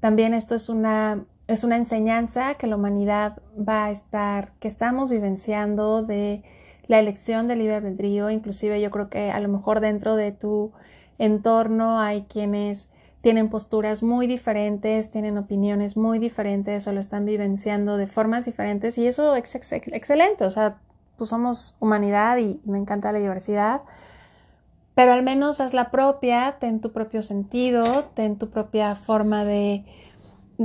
también 0.00 0.34
esto 0.34 0.56
es 0.56 0.68
una, 0.68 1.26
es 1.46 1.64
una 1.64 1.76
enseñanza 1.76 2.54
que 2.54 2.66
la 2.66 2.76
humanidad 2.76 3.38
va 3.56 3.86
a 3.86 3.90
estar, 3.90 4.52
que 4.60 4.68
estamos 4.68 5.10
vivenciando 5.10 6.02
de 6.02 6.42
la 6.86 6.98
elección 6.98 7.46
del 7.46 7.58
libre 7.58 7.76
albedrío. 7.76 8.30
Inclusive 8.30 8.80
yo 8.80 8.90
creo 8.90 9.08
que 9.08 9.30
a 9.30 9.40
lo 9.40 9.48
mejor 9.48 9.80
dentro 9.80 10.16
de 10.16 10.32
tu 10.32 10.72
entorno 11.18 12.00
hay 12.00 12.22
quienes 12.22 12.90
tienen 13.22 13.50
posturas 13.50 14.02
muy 14.02 14.26
diferentes, 14.26 15.10
tienen 15.10 15.38
opiniones 15.38 15.96
muy 15.96 16.18
diferentes 16.18 16.86
o 16.88 16.92
lo 16.92 17.00
están 17.00 17.24
vivenciando 17.24 17.96
de 17.96 18.06
formas 18.06 18.44
diferentes. 18.44 18.98
Y 18.98 19.06
eso 19.06 19.36
es 19.36 19.54
excelente, 19.72 20.44
o 20.44 20.50
sea, 20.50 20.78
pues 21.16 21.30
somos 21.30 21.76
humanidad 21.80 22.38
y 22.38 22.60
me 22.64 22.78
encanta 22.78 23.12
la 23.12 23.20
diversidad, 23.20 23.82
pero 24.94 25.12
al 25.12 25.22
menos 25.22 25.60
haz 25.60 25.72
la 25.72 25.90
propia, 25.90 26.56
ten 26.58 26.80
tu 26.80 26.92
propio 26.92 27.22
sentido, 27.22 28.06
ten 28.14 28.38
tu 28.38 28.50
propia 28.50 28.96
forma 28.96 29.44
de, 29.44 29.84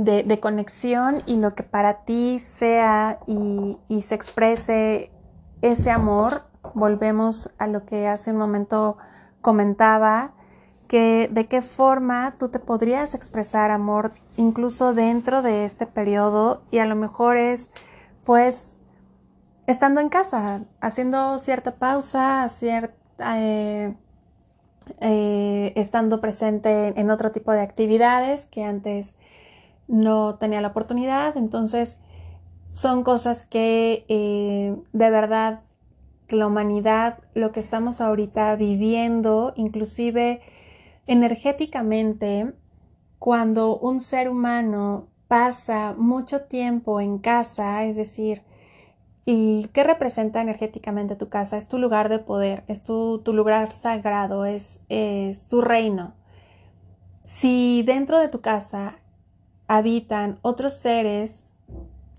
de, 0.04 0.40
conexión 0.40 1.22
y 1.26 1.36
lo 1.36 1.54
que 1.54 1.62
para 1.62 2.04
ti 2.04 2.38
sea 2.38 3.18
y, 3.26 3.78
se 4.02 4.14
exprese 4.14 5.10
ese 5.62 5.90
amor, 5.90 6.42
volvemos 6.74 7.54
a 7.58 7.66
lo 7.66 7.84
que 7.84 8.06
hace 8.06 8.30
un 8.30 8.38
momento 8.38 8.96
comentaba, 9.40 10.32
que 10.86 11.28
de 11.30 11.46
qué 11.46 11.62
forma 11.62 12.34
tú 12.38 12.48
te 12.48 12.58
podrías 12.58 13.14
expresar 13.14 13.70
amor 13.70 14.12
incluso 14.36 14.94
dentro 14.94 15.42
de 15.42 15.64
este 15.64 15.86
periodo 15.86 16.62
y 16.70 16.78
a 16.78 16.86
lo 16.86 16.96
mejor 16.96 17.36
es 17.36 17.70
pues 18.24 18.76
estando 19.66 20.00
en 20.00 20.08
casa, 20.08 20.62
haciendo 20.80 21.38
cierta 21.38 21.76
pausa, 21.76 22.46
eh, 22.62 23.94
eh, 25.00 25.72
estando 25.76 26.20
presente 26.20 26.98
en 26.98 27.10
otro 27.10 27.32
tipo 27.32 27.52
de 27.52 27.60
actividades 27.60 28.46
que 28.46 28.64
antes 28.64 29.14
no 29.88 30.36
tenía 30.36 30.60
la 30.60 30.68
oportunidad. 30.68 31.36
Entonces, 31.36 31.98
son 32.70 33.02
cosas 33.02 33.44
que 33.44 34.04
eh, 34.08 34.76
de 34.92 35.10
verdad 35.10 35.62
la 36.28 36.46
humanidad, 36.46 37.20
lo 37.34 37.52
que 37.52 37.60
estamos 37.60 38.00
ahorita 38.00 38.54
viviendo, 38.56 39.54
inclusive 39.56 40.42
energéticamente, 41.06 42.52
cuando 43.18 43.76
un 43.78 44.00
ser 44.00 44.28
humano 44.28 45.08
pasa 45.26 45.94
mucho 45.96 46.42
tiempo 46.42 47.00
en 47.00 47.18
casa, 47.18 47.84
es 47.84 47.96
decir, 47.96 48.42
¿Y 49.30 49.68
qué 49.74 49.84
representa 49.84 50.40
energéticamente 50.40 51.14
tu 51.14 51.28
casa? 51.28 51.58
Es 51.58 51.68
tu 51.68 51.76
lugar 51.76 52.08
de 52.08 52.18
poder, 52.18 52.64
es 52.66 52.82
tu, 52.82 53.20
lugar 53.26 53.72
sagrado, 53.72 54.46
es, 54.46 54.80
es 54.88 55.44
tu 55.48 55.60
reino. 55.60 56.14
Si 57.24 57.82
dentro 57.82 58.18
de 58.18 58.28
tu 58.28 58.40
casa 58.40 59.00
habitan 59.68 60.38
otros 60.42 60.74
seres, 60.74 61.54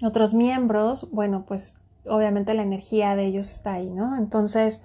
otros 0.02 0.34
miembros, 0.34 1.10
bueno, 1.12 1.46
pues 1.46 1.78
obviamente 2.06 2.54
la 2.54 2.62
energía 2.62 3.16
de 3.16 3.26
ellos 3.26 3.50
está 3.50 3.74
ahí, 3.74 3.90
¿no? 3.90 4.18
Entonces, 4.18 4.82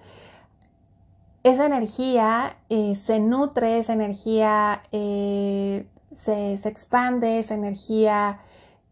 esa 1.45 1.67
energía 1.67 2.57
eh, 2.71 2.95
se 2.95 3.21
nutre, 3.21 3.79
esa 3.79 3.93
energía 3.93 4.83
eh, 4.93 5.87
se, 6.11 6.55
expande, 6.55 7.39
esa 7.39 7.55
energía 7.55 8.41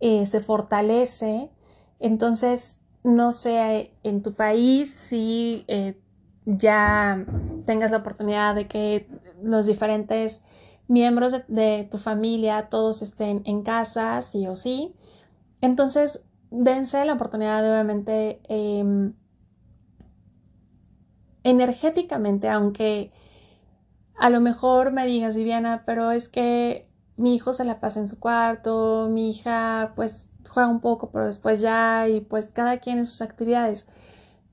eh, 0.00 0.26
se 0.26 0.40
fortalece. 0.40 1.50
Entonces, 1.98 2.78
no 3.04 3.32
sé 3.32 3.94
en 4.02 4.22
tu 4.22 4.34
país 4.34 4.94
si 4.94 5.66
ya 6.44 7.24
tengas 7.64 7.90
la 7.90 7.98
oportunidad 7.98 8.54
de 8.54 8.68
que 8.68 9.08
los 9.42 9.66
diferentes 9.66 10.42
miembros 10.88 11.34
de, 11.48 11.88
tu 11.90 11.98
familia 11.98 12.68
todos 12.68 13.02
estén 13.02 13.42
en 13.44 13.62
casa, 13.62 14.20
sí 14.22 14.46
o 14.46 14.56
sí. 14.56 14.94
Entonces, 15.60 16.22
dense 16.50 17.04
la 17.04 17.14
oportunidad 17.14 17.62
de 17.62 17.70
obviamente 17.70 18.40
em, 18.48 19.14
energéticamente, 21.44 22.48
aunque 22.48 23.12
a 24.16 24.30
lo 24.30 24.40
mejor 24.40 24.92
me 24.92 25.06
digas, 25.06 25.36
Viviana, 25.36 25.82
pero 25.86 26.10
es 26.12 26.28
que 26.28 26.88
mi 27.16 27.34
hijo 27.34 27.52
se 27.52 27.64
la 27.64 27.80
pasa 27.80 28.00
en 28.00 28.08
su 28.08 28.18
cuarto, 28.18 29.08
mi 29.10 29.30
hija 29.30 29.92
pues 29.96 30.28
juega 30.48 30.68
un 30.68 30.80
poco, 30.80 31.10
pero 31.10 31.26
después 31.26 31.60
ya, 31.60 32.08
y 32.08 32.20
pues 32.20 32.52
cada 32.52 32.78
quien 32.78 32.98
en 32.98 33.06
sus 33.06 33.22
actividades. 33.22 33.88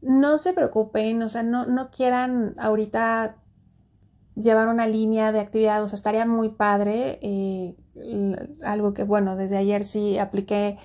No 0.01 0.37
se 0.37 0.53
preocupen, 0.53 1.21
o 1.23 1.29
sea, 1.29 1.43
no, 1.43 1.65
no 1.65 1.91
quieran 1.91 2.55
ahorita 2.57 3.37
llevar 4.41 4.67
una 4.67 4.87
línea 4.87 5.31
de 5.31 5.39
actividad, 5.39 5.83
o 5.83 5.87
sea, 5.87 5.97
estaría 5.97 6.25
muy 6.25 6.49
padre, 6.49 7.19
eh, 7.21 7.75
algo 8.63 8.93
que, 8.93 9.03
bueno, 9.03 9.35
desde 9.35 9.57
ayer 9.57 9.83
sí 9.83 10.17
apliqué 10.17 10.77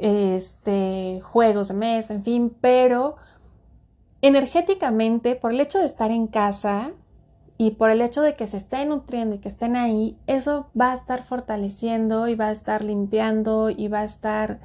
este, 0.00 1.20
juegos 1.22 1.68
de 1.68 1.74
mesa, 1.74 2.14
en 2.14 2.24
fin, 2.24 2.56
pero 2.60 3.16
energéticamente, 4.22 5.36
por 5.36 5.52
el 5.52 5.60
hecho 5.60 5.78
de 5.78 5.86
estar 5.86 6.10
en 6.10 6.26
casa, 6.26 6.92
y 7.60 7.72
por 7.72 7.90
el 7.90 8.00
hecho 8.00 8.22
de 8.22 8.36
que 8.36 8.46
se 8.46 8.56
estén 8.56 8.88
nutriendo 8.88 9.34
y 9.34 9.38
que 9.38 9.48
estén 9.48 9.76
ahí, 9.76 10.16
eso 10.26 10.70
va 10.80 10.92
a 10.92 10.94
estar 10.94 11.26
fortaleciendo 11.26 12.26
y 12.26 12.34
va 12.34 12.46
a 12.46 12.52
estar 12.52 12.82
limpiando 12.82 13.68
y 13.68 13.86
va 13.88 14.00
a 14.00 14.04
estar 14.04 14.60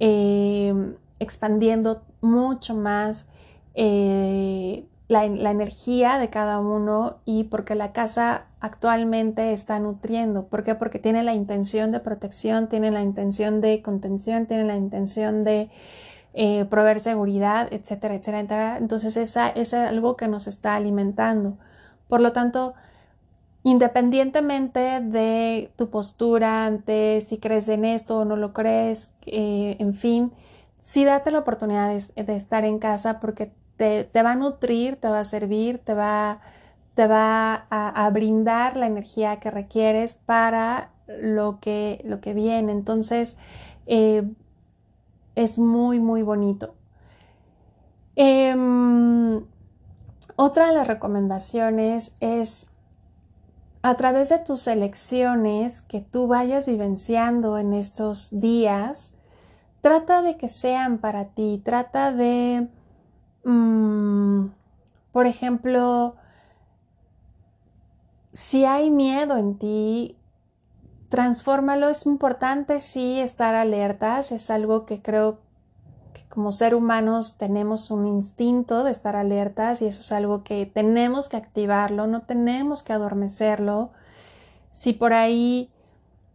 eh, 0.00 0.74
expandiendo 1.18 2.02
mucho 2.20 2.74
más 2.74 3.26
eh, 3.74 4.84
la, 5.08 5.24
energía 5.24 6.18
de 6.18 6.30
cada 6.30 6.58
uno 6.58 7.18
y 7.24 7.44
porque 7.44 7.74
la 7.74 7.92
casa 7.92 8.46
actualmente 8.60 9.52
está 9.52 9.78
nutriendo. 9.78 10.46
¿Por 10.46 10.64
qué? 10.64 10.74
Porque 10.74 10.98
tiene 10.98 11.22
la 11.22 11.34
intención 11.34 11.92
de 11.92 12.00
protección, 12.00 12.68
tiene 12.68 12.90
la 12.90 13.02
intención 13.02 13.60
de 13.60 13.82
contención, 13.82 14.46
tiene 14.46 14.64
la 14.64 14.76
intención 14.76 15.44
de 15.44 15.70
eh, 16.34 16.64
proveer 16.66 17.00
seguridad, 17.00 17.68
etcétera, 17.72 18.14
etcétera, 18.14 18.40
etcétera. 18.40 18.78
Entonces 18.78 19.16
esa 19.16 19.48
es 19.48 19.74
algo 19.74 20.16
que 20.16 20.28
nos 20.28 20.46
está 20.46 20.74
alimentando. 20.76 21.56
Por 22.08 22.20
lo 22.20 22.32
tanto, 22.32 22.74
independientemente 23.62 25.00
de 25.00 25.72
tu 25.76 25.90
postura 25.90 26.66
ante 26.66 27.20
si 27.22 27.38
crees 27.38 27.68
en 27.68 27.84
esto 27.84 28.18
o 28.18 28.24
no 28.24 28.36
lo 28.36 28.52
crees, 28.52 29.12
eh, 29.26 29.76
en 29.80 29.94
fin, 29.94 30.32
sí 30.82 31.04
date 31.04 31.32
la 31.32 31.40
oportunidad 31.40 31.92
de, 31.92 32.36
estar 32.36 32.64
en 32.64 32.78
casa 32.78 33.18
porque 33.18 33.50
te, 33.76 34.08
va 34.22 34.32
a 34.32 34.36
nutrir, 34.36 34.96
te 34.96 35.08
va 35.08 35.20
a 35.20 35.24
servir, 35.24 35.78
te 35.78 35.94
va, 35.94 36.40
te 36.94 37.06
va 37.06 37.66
a, 37.70 38.10
brindar 38.10 38.76
la 38.76 38.86
energía 38.86 39.38
que 39.40 39.50
requieres 39.50 40.14
para 40.14 40.90
lo 41.06 41.60
que, 41.60 42.00
lo 42.04 42.20
que 42.20 42.34
viene. 42.34 42.72
Entonces, 42.72 43.36
eh, 43.86 44.22
es 45.34 45.58
muy, 45.58 46.00
muy 46.00 46.22
bonito. 46.22 46.74
Em, 48.16 49.44
otra 50.36 50.68
de 50.68 50.74
las 50.74 50.86
recomendaciones 50.86 52.16
es 52.20 52.68
a 53.82 53.94
través 53.94 54.30
de 54.30 54.38
tus 54.38 54.66
elecciones 54.66 55.80
que 55.82 56.00
tú 56.00 56.26
vayas 56.26 56.66
vivenciando 56.66 57.56
en 57.58 57.72
estos 57.72 58.40
días, 58.40 59.14
trata 59.80 60.22
de 60.22 60.36
que 60.36 60.48
sean 60.48 60.98
para 60.98 61.26
ti, 61.26 61.62
trata 61.64 62.12
de, 62.12 62.68
mm, 63.46 64.50
por 65.12 65.26
ejemplo, 65.26 66.16
si 68.32 68.66
hay 68.66 68.90
miedo 68.90 69.38
en 69.38 69.58
ti, 69.58 70.16
transfórmalo. 71.08 71.88
Es 71.88 72.06
importante 72.06 72.80
sí 72.80 73.20
estar 73.20 73.54
alertas, 73.54 74.32
es 74.32 74.50
algo 74.50 74.84
que 74.84 75.00
creo 75.00 75.38
como 76.28 76.52
ser 76.52 76.74
humanos 76.74 77.38
tenemos 77.38 77.90
un 77.90 78.06
instinto 78.06 78.84
de 78.84 78.90
estar 78.90 79.16
alertas 79.16 79.80
y 79.80 79.86
eso 79.86 80.02
es 80.02 80.12
algo 80.12 80.44
que 80.44 80.66
tenemos 80.66 81.30
que 81.30 81.38
activarlo, 81.38 82.06
no 82.06 82.22
tenemos 82.22 82.82
que 82.82 82.92
adormecerlo. 82.92 83.90
Si 84.70 84.92
por 84.92 85.14
ahí 85.14 85.70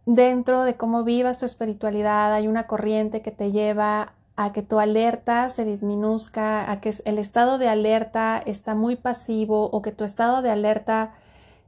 dentro 0.04 0.64
de 0.64 0.76
cómo 0.76 1.04
vivas 1.04 1.38
tu 1.38 1.46
espiritualidad 1.46 2.34
hay 2.34 2.48
una 2.48 2.66
corriente 2.66 3.22
que 3.22 3.30
te 3.30 3.52
lleva 3.52 4.14
a 4.44 4.52
que 4.52 4.62
tu 4.62 4.80
alerta 4.80 5.48
se 5.48 5.64
disminuzca, 5.64 6.70
a 6.70 6.80
que 6.80 6.94
el 7.04 7.18
estado 7.18 7.58
de 7.58 7.68
alerta 7.68 8.42
está 8.44 8.74
muy 8.74 8.96
pasivo 8.96 9.70
o 9.70 9.82
que 9.82 9.92
tu 9.92 10.04
estado 10.04 10.42
de 10.42 10.50
alerta 10.50 11.12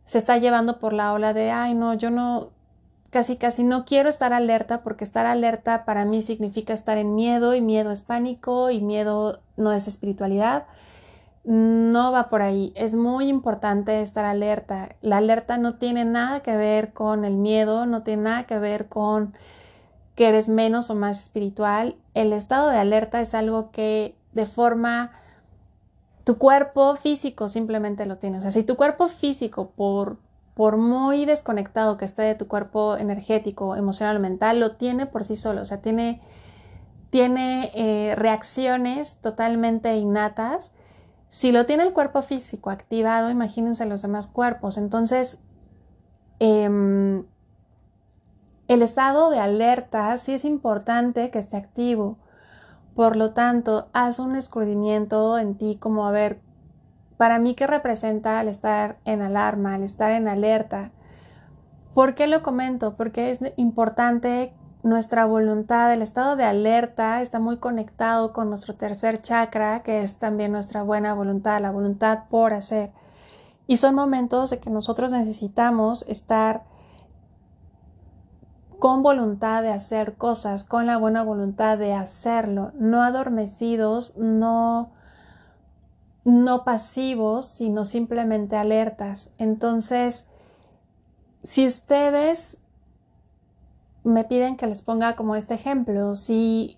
se 0.07 0.19
está 0.19 0.39
llevando 0.39 0.79
por 0.79 0.93
la 0.93 1.13
ola 1.13 1.33
de, 1.33 1.51
ay, 1.51 1.75
no, 1.75 1.95
yo 1.95 2.11
no, 2.11 2.51
casi, 3.11 3.37
casi 3.37 3.63
no 3.63 3.85
quiero 3.85 4.09
estar 4.09 4.33
alerta 4.33 4.83
porque 4.83 5.05
estar 5.05 5.25
alerta 5.27 5.85
para 5.85 6.05
mí 6.05 6.21
significa 6.21 6.73
estar 6.73 6.99
en 6.99 7.15
miedo 7.15 7.55
y 7.55 7.61
miedo 7.61 7.91
es 7.91 8.03
pánico 8.03 8.71
y 8.71 8.81
miedo 8.81 9.41
no 9.57 9.73
es 9.73 9.87
espiritualidad. 9.89 10.65
No 11.45 12.11
va 12.11 12.31
por 12.31 12.41
ahí. 12.41 12.73
Es 12.75 12.95
muy 12.95 13.29
importante 13.29 14.01
estar 14.01 14.25
alerta. 14.25 14.97
La 15.03 15.19
alerta 15.19 15.59
no 15.59 15.75
tiene 15.75 16.05
nada 16.07 16.41
que 16.41 16.57
ver 16.57 16.95
con 16.95 17.25
el 17.27 17.37
miedo, 17.37 17.85
no 17.85 18.03
tiene 18.03 18.23
nada 18.23 18.45
que 18.45 18.59
ver 18.59 18.89
con 18.89 19.35
que 20.15 20.29
eres 20.29 20.49
menos 20.49 20.91
o 20.91 20.95
más 20.95 21.21
espiritual. 21.21 21.97
El 22.15 22.33
estado 22.33 22.69
de 22.71 22.79
alerta 22.79 23.21
es 23.21 23.35
algo 23.35 23.71
que 23.71 24.17
de 24.33 24.47
forma 24.47 25.13
tu 26.25 26.39
cuerpo 26.39 26.97
físico 26.97 27.49
simplemente 27.49 28.07
lo 28.07 28.17
tiene. 28.17 28.39
O 28.39 28.41
sea, 28.41 28.51
si 28.51 28.63
tu 28.63 28.77
cuerpo 28.77 29.09
físico, 29.09 29.71
por, 29.77 30.17
por 30.55 30.77
muy 30.77 31.25
desconectado 31.27 31.97
que 31.97 32.05
esté 32.05 32.23
de 32.23 32.35
tu 32.35 32.49
cuerpo 32.49 32.97
energético, 32.97 33.77
emocional, 33.77 34.21
mental, 34.21 34.61
lo 34.61 34.77
tiene 34.77 35.07
por 35.07 35.25
sí 35.25 35.37
solo. 35.37 35.63
O 35.63 35.67
sea, 35.67 35.83
tiene, 35.83 36.23
tiene 37.11 37.71
eh, 37.75 38.15
reacciones 38.15 39.21
totalmente 39.21 39.95
innatas. 39.97 40.73
Si 41.29 41.53
lo 41.53 41.67
tiene 41.67 41.83
el 41.83 41.93
cuerpo 41.93 42.23
físico 42.23 42.71
activado, 42.71 43.29
imagínense 43.29 43.85
los 43.85 44.03
demás 44.03 44.27
cuerpos. 44.27 44.79
Entonces, 44.79 45.39
em, 46.39 47.25
el 48.67 48.83
estado 48.83 49.31
de 49.31 49.39
alerta 49.39 50.17
sí 50.17 50.33
es 50.35 50.45
importante 50.45 51.31
que 51.31 51.39
esté 51.39 51.57
activo. 51.57 52.19
Por 52.95 53.17
lo 53.17 53.33
tanto, 53.33 53.89
haz 53.93 54.19
un 54.19 54.37
escudimiento 54.37 55.39
en 55.39 55.57
ti 55.57 55.77
como 55.79 56.07
a 56.07 56.13
ver, 56.13 56.41
para 57.17 57.39
mí 57.39 57.55
qué 57.55 57.67
representa 57.67 58.41
el 58.41 58.49
estar 58.49 58.99
en 59.05 59.21
alarma, 59.21 59.77
el 59.77 59.83
estar 59.83 60.11
en 60.13 60.29
alerta. 60.29 60.93
¿Por 61.93 62.15
qué 62.15 62.27
lo 62.27 62.43
comento? 62.43 62.97
Porque 62.97 63.31
es 63.31 63.41
importante 63.57 64.55
nuestra 64.83 65.25
voluntad, 65.25 65.93
el 65.93 66.03
estado 66.03 66.37
de 66.37 66.45
alerta 66.45 67.23
está 67.23 67.41
muy 67.41 67.57
conectado 67.57 68.33
con 68.33 68.51
nuestro 68.51 68.75
tercer 68.75 69.23
chakra, 69.23 69.83
que 69.83 70.03
es 70.03 70.19
también 70.19 70.53
nuestra 70.53 70.83
buena 70.83 71.15
voluntad, 71.15 71.61
la 71.61 71.71
voluntad 71.71 72.25
por 72.29 72.53
hacer. 72.53 72.93
Y 73.67 73.79
son 73.79 73.95
momentos 73.95 74.51
de 74.51 74.59
que 74.59 74.71
nosotros 74.71 75.11
necesitamos 75.11 76.05
estar 76.07 76.65
con 78.85 79.03
voluntad 79.03 79.63
de 79.63 79.71
hacer 79.71 80.17
cosas, 80.19 80.65
con 80.65 80.87
la 80.87 80.99
buena 80.99 81.23
voluntad 81.23 81.79
de 81.79 81.95
hacerlo, 81.95 82.73
no 82.75 83.03
adormecidos, 83.03 84.15
no, 84.19 84.93
no 86.27 86.65
pasivos, 86.65 87.47
sino 87.47 87.87
simplemente 87.87 88.59
alertas. 88.59 89.33
Entonces, 89.39 90.29
si 91.43 91.67
ustedes 91.67 92.59
me 94.03 94.25
piden 94.25 94.59
que 94.59 94.67
les 94.67 94.83
ponga 94.83 95.17
como 95.17 95.35
este 95.35 95.55
ejemplo, 95.55 96.15
si 96.15 96.77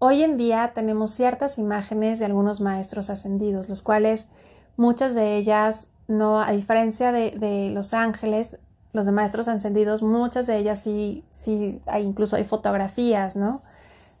hoy 0.00 0.24
en 0.24 0.36
día 0.36 0.72
tenemos 0.74 1.12
ciertas 1.12 1.56
imágenes 1.56 2.18
de 2.18 2.26
algunos 2.26 2.60
maestros 2.60 3.08
ascendidos, 3.08 3.70
los 3.70 3.80
cuales 3.80 4.28
muchas 4.76 5.14
de 5.14 5.38
ellas 5.38 5.88
no, 6.06 6.42
a 6.42 6.50
diferencia 6.50 7.12
de, 7.12 7.30
de 7.30 7.70
los 7.70 7.94
ángeles, 7.94 8.58
los 8.94 9.06
de 9.06 9.12
maestros 9.12 9.48
encendidos, 9.48 10.02
muchas 10.02 10.46
de 10.46 10.56
ellas 10.56 10.78
sí, 10.78 11.24
sí, 11.32 11.82
hay, 11.86 12.04
incluso 12.04 12.36
hay 12.36 12.44
fotografías, 12.44 13.34
¿no? 13.34 13.60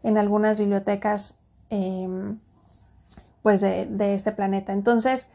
En 0.02 0.18
algunas 0.18 0.58
bibliotecas, 0.58 1.36
em, 1.70 2.40
pues, 3.42 3.60
de, 3.60 3.86
de, 3.86 4.14
este 4.14 4.32
planeta. 4.32 4.72
Entonces, 4.72 5.28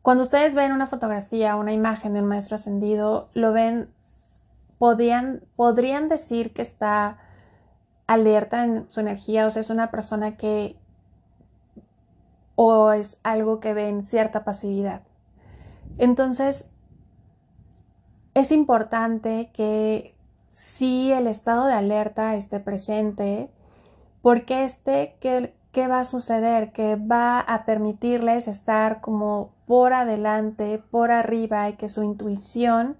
cuando 0.00 0.22
ustedes 0.22 0.54
ven 0.54 0.72
una 0.72 0.86
fotografía, 0.86 1.54
una 1.54 1.72
imagen 1.72 2.14
de 2.14 2.20
un 2.20 2.28
maestro 2.28 2.54
ascendido, 2.54 3.28
lo 3.34 3.52
ven, 3.52 3.90
podrían, 4.78 5.42
podrían 5.54 6.08
decir 6.08 6.54
que 6.54 6.62
está 6.62 7.18
alerta 8.06 8.64
en 8.64 8.90
su 8.90 9.00
energía, 9.00 9.46
o 9.46 9.50
sea, 9.50 9.60
es 9.60 9.68
una 9.68 9.90
persona 9.90 10.38
que, 10.38 10.76
o 12.54 12.92
es 12.92 13.18
algo 13.22 13.60
que 13.60 13.74
ve 13.74 13.88
en 13.88 14.06
cierta 14.06 14.44
pasividad. 14.44 15.02
Entonces, 15.98 16.70
es 18.34 18.52
importante 18.52 19.50
que 19.52 20.14
si 20.48 21.12
el 21.12 21.26
estado 21.26 21.66
de 21.66 21.74
alerta 21.74 22.34
esté 22.34 22.60
presente, 22.60 23.50
porque 24.22 24.64
este, 24.64 25.16
¿qué, 25.20 25.54
¿qué 25.72 25.88
va 25.88 26.00
a 26.00 26.04
suceder? 26.04 26.72
Que 26.72 26.96
va 26.96 27.40
a 27.40 27.64
permitirles 27.64 28.48
estar 28.48 29.00
como 29.00 29.52
por 29.66 29.94
adelante, 29.94 30.78
por 30.78 31.10
arriba 31.10 31.68
y 31.68 31.74
que 31.74 31.88
su 31.88 32.02
intuición 32.02 32.96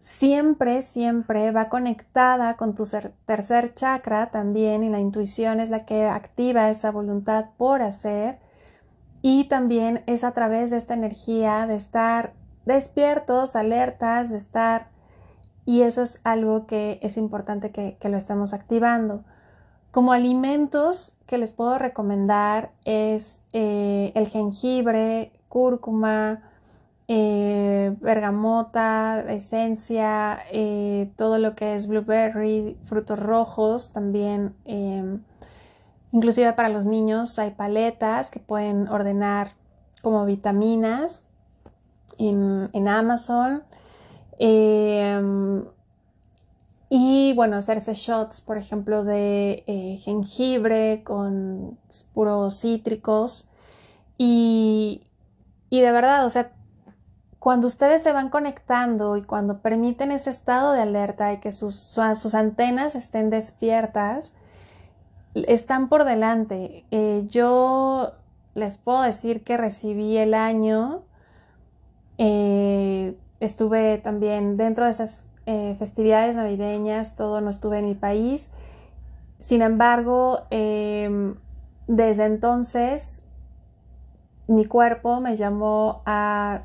siempre, 0.00 0.82
siempre 0.82 1.50
va 1.50 1.70
conectada 1.70 2.56
con 2.58 2.74
tu 2.74 2.84
tercer 3.24 3.72
chakra 3.72 4.30
también 4.30 4.82
y 4.82 4.90
la 4.90 5.00
intuición 5.00 5.60
es 5.60 5.70
la 5.70 5.86
que 5.86 6.06
activa 6.06 6.70
esa 6.70 6.90
voluntad 6.90 7.46
por 7.56 7.80
hacer 7.80 8.38
y 9.22 9.44
también 9.44 10.02
es 10.06 10.22
a 10.22 10.32
través 10.32 10.70
de 10.70 10.76
esta 10.76 10.92
energía 10.92 11.66
de 11.66 11.76
estar 11.76 12.34
despiertos, 12.64 13.56
alertas, 13.56 14.30
de 14.30 14.36
estar 14.36 14.94
y 15.66 15.82
eso 15.82 16.02
es 16.02 16.20
algo 16.24 16.66
que 16.66 16.98
es 17.02 17.16
importante 17.16 17.70
que, 17.70 17.96
lo 18.08 18.16
estemos 18.16 18.52
activando. 18.52 19.24
Como 19.90 20.12
alimentos 20.12 21.18
que 21.26 21.38
les 21.38 21.52
puedo 21.52 21.78
recomendar 21.78 22.70
es 22.84 23.40
eh, 23.52 24.12
el 24.14 24.28
jengibre, 24.28 25.32
cúrcuma, 25.48 26.42
eh, 27.06 27.96
bergamota, 28.00 29.24
esencia, 29.28 30.38
eh, 30.52 31.12
todo 31.16 31.38
lo 31.38 31.54
que 31.54 31.74
es 31.74 31.86
blueberry, 31.86 32.76
frutos 32.84 33.18
rojos 33.18 33.92
también. 33.92 34.54
Em, 34.64 35.22
inclusive 36.12 36.52
para 36.52 36.68
los 36.68 36.86
niños 36.86 37.38
hay 37.38 37.52
paletas 37.52 38.30
que 38.30 38.40
pueden 38.40 38.88
ordenar 38.88 39.52
como 40.02 40.26
vitaminas 40.26 41.22
en, 42.18 42.88
Amazon. 42.88 43.62
Em, 44.38 45.64
y 46.88 47.32
bueno, 47.34 47.56
hacerse 47.56 47.94
shots, 47.94 48.40
por 48.40 48.58
ejemplo, 48.58 49.04
de 49.04 49.64
eh, 49.66 49.96
jengibre 50.02 51.02
con 51.04 51.78
puros 52.12 52.60
cítricos. 52.60 53.48
Y, 54.18 55.02
y 55.70 55.80
de 55.80 55.92
verdad, 55.92 56.24
o 56.24 56.30
sea, 56.30 56.52
cuando 57.44 57.66
ustedes 57.66 58.02
se 58.02 58.12
van 58.12 58.30
conectando 58.30 59.18
y 59.18 59.22
cuando 59.22 59.60
permiten 59.60 60.12
ese 60.12 60.30
estado 60.30 60.72
de 60.72 60.80
alerta 60.80 61.30
y 61.34 61.40
que 61.40 61.52
sus, 61.52 61.74
sus 61.76 62.34
antenas 62.34 62.94
estén 62.94 63.28
despiertas, 63.28 64.32
están 65.34 65.90
por 65.90 66.04
delante. 66.04 66.86
Eh, 66.90 67.26
yo 67.28 68.14
les 68.54 68.78
puedo 68.78 69.02
decir 69.02 69.44
que 69.44 69.58
recibí 69.58 70.16
el 70.16 70.32
año 70.32 71.02
eh, 72.18 73.16
estuve 73.40 73.98
también 73.98 74.56
dentro 74.56 74.84
de 74.84 74.90
esas 74.90 75.24
eh, 75.46 75.76
festividades 75.78 76.36
navideñas, 76.36 77.16
todo 77.16 77.40
no 77.40 77.50
estuve 77.50 77.78
en 77.78 77.86
mi 77.86 77.94
país. 77.94 78.50
Sin 79.38 79.62
embargo, 79.62 80.46
em, 80.50 81.36
desde 81.86 82.24
entonces 82.24 83.24
mi 84.46 84.64
cuerpo 84.66 85.20
me 85.20 85.36
llamó 85.36 86.02
a 86.06 86.64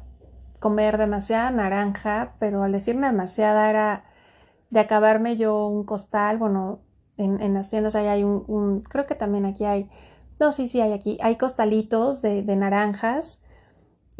comer 0.60 0.98
demasiada 0.98 1.52
naranja, 1.52 2.36
pero 2.40 2.64
al 2.64 2.72
decir 2.72 3.00
demasiada 3.00 3.70
era 3.70 4.06
de 4.70 4.80
acabarme 4.82 5.36
yo 5.38 5.68
un 5.68 5.84
costal, 5.84 6.38
bueno, 6.38 6.80
en, 7.18 7.54
las 7.54 7.70
tiendas 7.70 7.96
ahí 7.96 8.08
hay 8.08 8.24
un, 8.24 8.82
creo 8.82 9.06
que 9.06 9.16
también 9.16 9.46
aquí 9.46 9.66
hay, 9.66 9.90
no, 10.40 10.52
sí, 10.54 10.68
sí 10.70 10.80
hay 10.80 10.94
aquí, 10.94 11.18
hay 11.22 11.36
costalitos 11.38 12.22
de 12.22 12.56
naranjas 12.56 13.44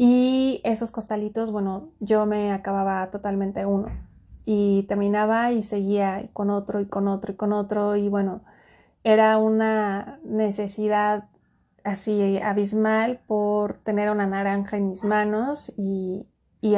y 0.02 0.62
esos 0.64 0.90
costalitos, 0.90 1.52
bueno, 1.52 1.90
yo 2.00 2.24
me 2.24 2.52
acababa 2.52 3.10
totalmente 3.10 3.66
uno. 3.66 3.90
Y 4.46 4.84
terminaba 4.84 5.52
y 5.52 5.62
seguía 5.62 6.24
con 6.32 6.48
otro 6.48 6.80
y 6.80 6.86
con 6.86 7.06
otro 7.06 7.32
y 7.32 7.36
con 7.36 7.52
otro. 7.52 7.96
Y 7.96 8.08
bueno, 8.08 8.42
era 9.04 9.36
una 9.36 10.18
necesidad 10.24 11.28
así 11.84 12.38
abismal 12.42 13.20
por 13.26 13.74
tener 13.74 14.08
una 14.08 14.26
naranja 14.26 14.78
en 14.78 14.88
mis 14.88 15.04
manos. 15.04 15.70
Y, 15.76 16.26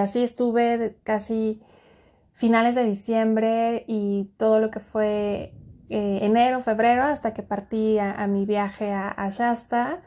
así 0.01 0.25
estuve 0.25 0.99
casi 1.05 1.63
finales 2.33 2.75
de 2.75 2.83
diciembre 2.83 3.85
y 3.87 4.33
todo 4.37 4.59
lo 4.59 4.73
que 4.73 4.81
fue 4.81 5.55
eh, 5.91 6.19
enero, 6.23 6.61
febrero 6.61 7.05
hasta 7.05 7.35
que 7.35 7.45
partí 7.45 8.01
a, 8.01 8.27
mi 8.27 8.47
viaje 8.47 8.91
a, 8.93 9.11
a 9.11 9.29
Shasta. 9.31 10.03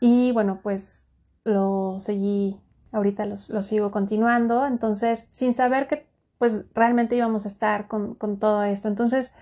Y 0.00 0.32
bueno, 0.32 0.60
pues 0.62 1.11
lo 1.44 1.96
seguí, 1.98 2.60
ahorita 2.92 3.26
lo 3.26 3.36
sigo 3.36 3.90
continuando, 3.90 4.66
entonces 4.66 5.26
sin 5.30 5.54
saber 5.54 5.88
que 5.88 6.06
pues 6.42 6.64
realmente 6.74 7.14
íbamos 7.14 7.44
a 7.44 7.48
estar 7.48 7.86
con, 7.86 8.16
con 8.16 8.40
todo 8.40 8.64
esto. 8.64 8.88
Entonces, 8.88 9.32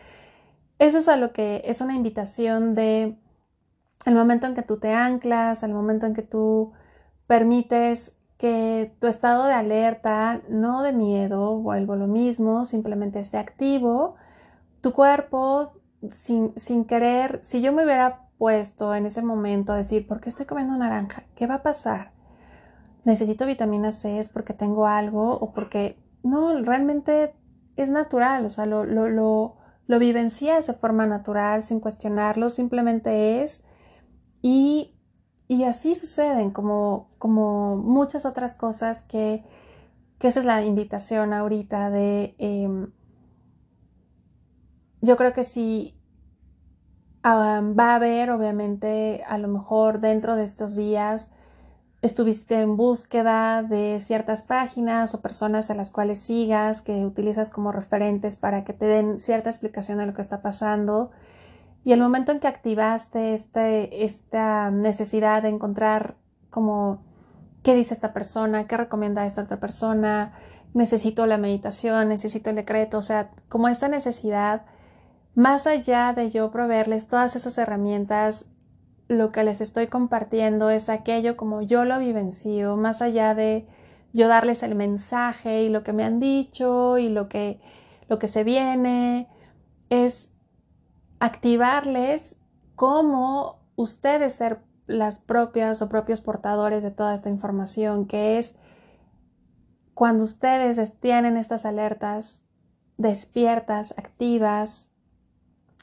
eso 0.79 0.99
es 0.99 1.09
a 1.09 1.17
lo 1.17 1.33
que 1.33 1.63
es 1.65 1.81
una 1.81 1.95
invitación 1.95 2.75
de 2.75 3.17
el 4.05 4.15
momento 4.15 4.47
en 4.47 4.55
que 4.55 4.63
tú 4.63 4.79
te 4.79 4.93
anclas, 4.93 5.63
el 5.63 5.73
momento 5.73 6.05
en 6.05 6.13
que 6.13 6.21
tú 6.21 6.73
permites 7.27 8.17
que 8.37 8.95
tu 8.99 9.07
estado 9.07 9.47
de 9.47 9.55
alerta, 9.55 10.43
no 10.49 10.83
de 10.83 10.93
miedo, 10.93 11.57
vuelvo 11.57 11.97
lo 11.97 12.07
mismo, 12.07 12.67
simplemente 12.67 13.19
esté 13.19 13.39
activo, 13.39 14.17
tu 14.81 14.93
cuerpo 14.93 15.71
sin, 16.11 16.53
sin 16.57 16.85
querer, 16.85 17.39
si 17.43 17.61
yo 17.61 17.73
me 17.73 17.85
hubiera 17.85 18.30
en 18.49 19.07
ese 19.07 19.23
momento 19.23 19.73
a 19.73 19.77
decir, 19.77 20.07
¿por 20.07 20.21
qué 20.21 20.31
estoy 20.31 20.47
comiendo 20.47 20.77
naranja? 20.77 21.25
¿Qué 21.35 21.47
va 21.47 21.57
a 21.57 21.63
pasar? 21.63 22.13
¿Necesito 23.05 23.45
vitamina 23.45 23.93
C? 23.93 24.19
¿Es 24.19 24.31
porque 24.31 24.55
tengo 24.55 24.87
algo? 24.87 25.35
¿O 25.39 25.53
porque 25.53 25.99
no, 26.23 26.61
realmente 26.63 27.35
es 27.77 27.91
natural? 27.91 28.47
O 28.47 28.51
sea, 28.51 28.65
lo, 28.65 28.85
lo, 28.85 29.09
lo, 29.11 29.57
lo 29.87 29.99
vivencias 29.99 30.67
de 30.67 30.73
forma 30.75 31.07
natural, 31.07 31.63
sin 31.63 31.81
cuestionarlo, 31.81 32.49
simplemente 32.49 33.43
es. 33.43 33.63
Y, 34.41 34.95
y 35.47 35.65
así 35.65 35.95
suceden 35.95 36.51
como, 36.51 37.11
como 37.19 37.77
muchas 37.77 38.25
otras 38.25 38.55
cosas 38.55 39.03
que, 39.03 39.45
que 40.19 40.29
esa 40.29 40.41
es 40.41 40.47
la 40.47 40.65
invitación 40.65 41.35
ahorita 41.35 41.91
de... 41.91 42.35
Em, 42.39 42.93
yo 45.03 45.17
creo 45.17 45.33
que 45.33 45.45
va 47.25 47.93
a 47.93 47.95
haber, 47.95 48.31
obviamente, 48.31 49.23
a 49.27 49.39
lo 49.39 49.49
mejor 49.49 50.01
dentro 50.01 50.37
de 50.37 50.45
estos 50.45 50.77
días 50.77 51.31
estuviste 52.03 52.61
en 52.61 52.77
búsqueda 52.77 53.63
de 53.63 54.01
ciertas 54.01 54.43
páginas 54.43 55.15
o 55.15 55.21
personas 55.21 55.71
a 55.71 55.75
las 55.75 55.91
cuales 55.91 56.19
sigas, 56.21 56.81
que 56.81 57.05
utilizas 57.05 57.51
como 57.51 57.73
referentes 57.73 58.37
para 58.37 58.65
que 58.65 58.73
te 58.73 58.87
den 58.87 59.19
cierta 59.19 59.51
explicación 59.51 59.99
de 59.99 60.07
lo 60.07 60.15
que 60.15 60.23
está 60.23 60.41
pasando. 60.41 61.11
Y 61.85 61.93
el 61.93 62.01
momento 62.01 62.33
en 62.33 62.41
que 62.41 62.49
activaste 62.49 63.35
este, 63.35 64.05
esta 64.05 64.71
necesidad 64.71 65.43
de 65.43 65.49
encontrar 65.51 66.17
como 66.49 67.03
qué 67.63 67.75
dice 67.75 67.95
esta 67.95 68.13
persona, 68.13 68.67
qué 68.67 68.77
recomienda 68.77 69.27
esta 69.27 69.43
otra 69.43 69.61
persona, 69.61 70.33
necesito 70.73 71.27
la 71.27 71.37
meditación, 71.37 72.09
necesito 72.09 72.51
el 72.51 72.57
decreto, 72.57 72.99
o 72.99 73.03
sea, 73.03 73.31
como 73.49 73.69
esta 73.69 73.89
necesidad 73.89 74.63
más 75.35 75.67
allá 75.67 76.13
de 76.13 76.31
yo 76.31 76.51
proveerles 76.51 77.09
todas 77.09 77.37
esas 77.37 77.57
herramientas, 77.59 78.47
lo 79.09 79.33
que 79.33 79.43
les 79.43 79.61
estoy 79.61 79.89
compartiendo 79.89 80.71
es 80.71 80.89
aquello 80.89 81.37
como 81.37 81.63
yo 81.63 81.85
lo 81.85 81.99
vivencio, 81.99 82.77
más 82.77 83.03
allá 83.03 83.35
de 83.35 83.67
yo 84.13 84.29
darles 84.29 84.63
el 84.63 84.75
mensaje 84.75 85.65
y 85.65 85.69
lo 85.69 85.83
que 85.83 85.93
me 85.93 86.05
han 86.05 86.21
dicho 86.21 86.99
y 86.99 87.09
lo 87.09 87.29
que, 87.29 87.61
lo 88.09 88.19
que 88.19 88.29
se 88.29 88.45
viene, 88.45 89.29
es 89.89 90.33
activarles 91.19 92.37
cómo 92.77 93.61
ustedes 93.77 94.33
ser 94.33 94.61
las 94.87 95.19
propias 95.19 95.83
o 95.83 95.89
propios 95.89 96.21
portadores 96.21 96.83
de 96.83 96.91
toda 96.91 97.15
esta 97.15 97.29
información, 97.29 98.07
que 98.07 98.39
es 98.39 98.57
cuando 99.95 100.25
ustedes 100.25 100.99
tienen 100.99 101.37
estas 101.37 101.65
alertas 101.65 102.45
despiertas, 102.97 103.95
activas, 103.97 104.90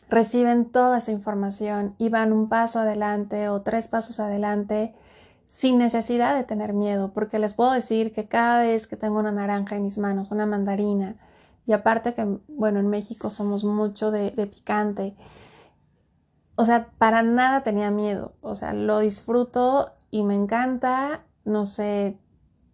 reciben 0.10 0.66
toda 0.72 1.00
esa 1.00 1.12
información 1.12 1.96
y 1.98 2.10
van 2.10 2.32
un 2.32 2.50
paso 2.50 2.80
adelante 2.80 3.50
o 3.50 3.62
tres 3.62 3.88
pasos 3.88 4.20
adelante 4.20 4.96
sin 5.48 5.78
necesidad 5.78 6.36
de 6.36 6.44
tener 6.44 6.74
miedo, 6.74 7.12
porque 7.14 7.40
les 7.40 7.54
puedo 7.54 7.72
decir 7.72 8.14
que 8.14 8.28
cada 8.28 8.60
vez 8.60 8.86
que 8.86 8.98
tengo 8.98 9.20
una 9.20 9.32
naranja 9.32 9.76
en 9.76 9.84
mis 9.84 9.98
manos, 9.98 10.32
una 10.32 10.46
mandarina, 10.46 11.16
y 11.66 11.74
aparte 11.74 12.14
que, 12.14 12.26
bueno, 12.48 12.80
en 12.80 12.88
México 12.88 13.30
somos 13.30 13.64
mucho 13.64 14.12
de, 14.12 14.32
picante, 14.48 15.16
o 16.56 16.66
sea, 16.66 16.90
para 16.98 17.22
nada 17.22 17.64
tenía 17.64 17.92
miedo, 17.92 18.34
o 18.42 18.56
sea, 18.56 18.74
lo 18.74 19.00
disfruto 19.00 19.94
y 20.12 20.24
me 20.24 20.36
encanta, 20.36 21.26
no 21.46 21.66
sé 21.66 22.18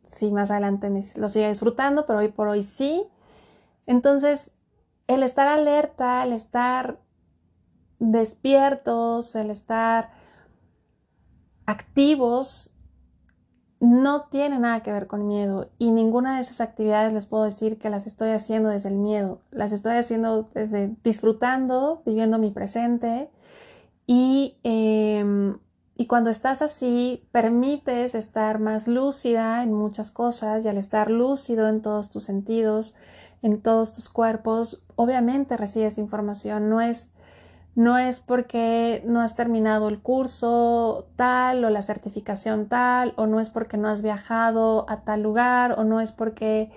si 0.07 0.31
más 0.31 0.51
adelante 0.51 0.89
lo 1.17 1.29
siga 1.29 1.49
disfrutando, 1.49 2.05
pero 2.05 2.19
hoy 2.19 2.29
por 2.29 2.47
hoy 2.47 2.63
sí. 2.63 3.03
Entonces, 3.87 4.51
el 5.07 5.23
estar 5.23 5.47
alerta, 5.47 6.23
el 6.23 6.33
estar 6.33 6.99
despiertos, 8.11 9.35
el 9.35 9.49
estar 9.49 10.11
activos, 11.65 12.73
no 13.79 14.25
tiene 14.29 14.59
nada 14.59 14.81
que 14.81 14.91
ver 14.91 15.07
con 15.07 15.27
miedo. 15.27 15.69
Y 15.77 15.91
ninguna 15.91 16.35
de 16.35 16.41
esas 16.41 16.61
actividades 16.61 17.13
les 17.13 17.25
puedo 17.25 17.43
decir 17.43 17.77
que 17.77 17.89
las 17.89 18.07
estoy 18.07 18.31
haciendo 18.31 18.69
desde 18.69 18.89
el 18.89 18.95
miedo, 18.95 19.41
las 19.51 19.71
estoy 19.71 19.95
haciendo 19.95 20.49
desde 20.53 20.95
disfrutando, 21.03 22.01
viviendo 22.05 22.37
mi 22.39 22.51
presente. 22.51 23.29
Y, 24.07 24.57
em, 24.63 25.57
y 25.95 26.07
cuando 26.07 26.29
estás 26.29 26.61
así 26.61 27.27
permites 27.31 28.15
estar 28.15 28.59
más 28.59 28.87
lúcida 28.87 29.63
en 29.63 29.73
muchas 29.73 30.11
cosas 30.11 30.65
y 30.65 30.69
al 30.69 30.77
estar 30.77 31.09
lúcido 31.09 31.67
en 31.67 31.81
todos 31.81 32.09
tus 32.09 32.23
sentidos, 32.23 32.95
en 33.41 33.61
todos 33.61 33.93
tus 33.93 34.09
cuerpos, 34.09 34.83
obviamente 34.95 35.57
recibes 35.57 35.97
información, 35.97 36.69
no 36.69 36.81
es 36.81 37.11
no 37.75 37.97
es 37.97 38.19
porque 38.19 39.03
no 39.05 39.21
has 39.21 39.35
terminado 39.35 39.89
el 39.89 39.99
curso 39.99 41.07
tal 41.15 41.65
o 41.65 41.69
la 41.69 41.81
certificación 41.81 42.67
tal, 42.67 43.13
o 43.17 43.25
no 43.25 43.39
es 43.39 43.49
porque 43.49 43.77
no 43.77 43.87
has 43.89 44.01
viajado 44.01 44.85
a 44.89 45.01
tal 45.01 45.23
lugar, 45.23 45.73
o 45.79 45.83
no 45.83 45.99
es 45.99 46.11
porque 46.11 46.71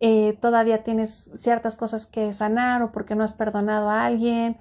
eh, 0.00 0.38
todavía 0.40 0.84
tienes 0.84 1.30
ciertas 1.34 1.74
cosas 1.76 2.06
que 2.06 2.32
sanar 2.32 2.82
o 2.82 2.92
porque 2.92 3.16
no 3.16 3.24
has 3.24 3.32
perdonado 3.32 3.90
a 3.90 4.04
alguien. 4.04 4.56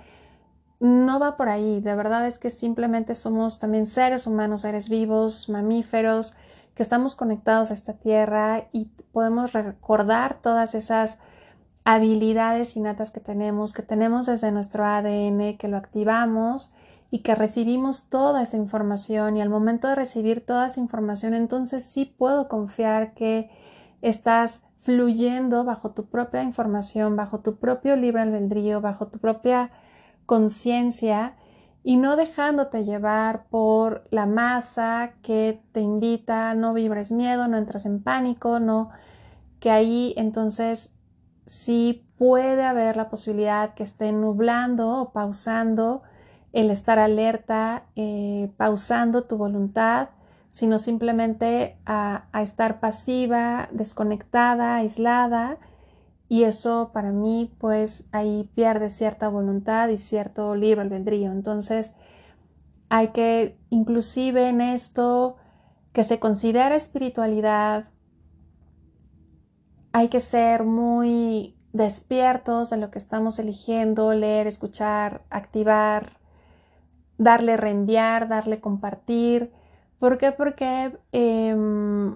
No 0.80 1.20
va 1.20 1.38
por 1.38 1.50
ahí, 1.50 1.80
de 1.82 1.96
verdad 1.96 2.28
es 2.28 2.40
que 2.40 2.50
simplemente 2.50 3.16
somos 3.16 3.60
también 3.60 3.86
seres 3.86 4.28
humanos, 4.28 4.62
seres 4.62 4.90
vivos, 4.90 5.50
mamíferos, 5.50 6.36
que 6.76 6.84
estamos 6.84 7.16
conectados 7.16 7.72
a 7.72 7.74
esta 7.74 7.94
tierra 7.94 8.68
y 8.72 8.86
podemos 9.12 9.54
recordar 9.54 10.40
todas 10.42 10.76
esas 10.76 11.20
habilidades 11.88 12.76
innatas 12.76 13.12
que 13.12 13.22
tenemos, 13.22 13.72
que 13.72 13.82
tenemos 13.82 14.26
desde 14.26 14.52
nuestro 14.52 14.84
ADN, 14.84 15.56
que 15.58 15.70
lo 15.70 15.78
activamos 15.78 16.74
y 17.12 17.20
que 17.20 17.34
recibimos 17.34 18.10
toda 18.10 18.44
esa 18.44 18.58
información. 18.58 19.38
Y 19.38 19.42
al 19.42 19.48
momento 19.48 19.88
de 19.88 19.96
recibir 19.96 20.46
toda 20.46 20.68
esa 20.68 20.82
información 20.82 21.34
entonces 21.34 21.86
sí 21.86 22.04
puedo 22.04 22.50
confiar 22.50 23.14
que 23.14 23.50
estás 24.02 24.64
fluyendo 24.82 25.64
bajo 25.64 25.92
tu 25.92 26.08
propia 26.08 26.44
información, 26.44 27.16
bajo 27.16 27.40
tu 27.40 27.56
propio 27.56 27.96
libre 27.96 28.22
albedrío, 28.22 28.82
bajo 28.82 29.08
tu 29.08 29.20
propia 29.20 29.72
conciencia 30.26 31.38
y 31.86 31.96
no 31.96 32.18
dejándote 32.18 32.84
llevar 32.84 33.46
por 33.48 34.10
la 34.12 34.26
masa 34.26 35.14
que 35.22 35.62
te 35.72 35.80
invita, 35.80 36.54
no 36.54 36.74
vibres 36.74 37.14
miedo, 37.14 37.48
no 37.48 37.58
entras 37.58 37.86
en 37.86 38.04
pánico, 38.04 38.60
no, 38.60 38.90
que 39.62 39.72
ahí 39.72 40.14
entonces 40.18 40.92
sí 41.48 42.06
puede 42.18 42.64
haber 42.64 42.98
la 42.98 43.10
posibilidad 43.10 43.74
que 43.74 43.84
esté 43.84 44.12
nublando 44.12 45.02
o 45.02 45.12
pausando 45.12 46.04
el 46.54 46.70
estar 46.70 47.00
alerta, 47.00 47.86
eh, 47.96 48.52
pausando 48.58 49.24
tu 49.24 49.38
voluntad, 49.38 50.10
sino 50.50 50.80
simplemente 50.80 51.78
a, 51.86 52.28
estar 52.42 52.80
pasiva, 52.80 53.70
desconectada, 53.72 54.76
aislada, 54.76 55.58
y 56.30 56.44
eso 56.44 56.92
para 56.94 57.12
mí 57.12 57.56
pues 57.58 58.06
ahí 58.12 58.50
pierde 58.54 58.90
cierta 58.90 59.30
voluntad 59.30 59.88
y 59.90 59.98
cierto 59.98 60.56
libre 60.56 60.82
albedrío. 60.82 61.32
Entonces 61.32 61.96
hay 62.90 63.10
que 63.10 63.58
inclusive 63.70 64.50
en 64.50 64.60
esto 64.60 65.38
que 65.94 66.04
se 66.04 66.20
considera 66.20 66.76
espiritualidad, 66.76 67.90
hay 69.98 70.10
que 70.10 70.20
ser 70.20 70.64
muy 70.64 71.58
despiertos 71.74 72.70
de 72.70 72.78
lo 72.78 72.92
que 72.92 73.00
estamos 73.00 73.40
eligiendo, 73.40 74.14
leer, 74.14 74.46
escuchar, 74.46 75.24
activar, 75.32 76.20
darle 77.18 77.58
reenviar, 77.58 78.28
darle 78.28 78.62
compartir. 78.62 79.52
¿Por 79.98 80.20
qué? 80.20 80.32
Porque 80.32 80.96
em, 81.14 82.16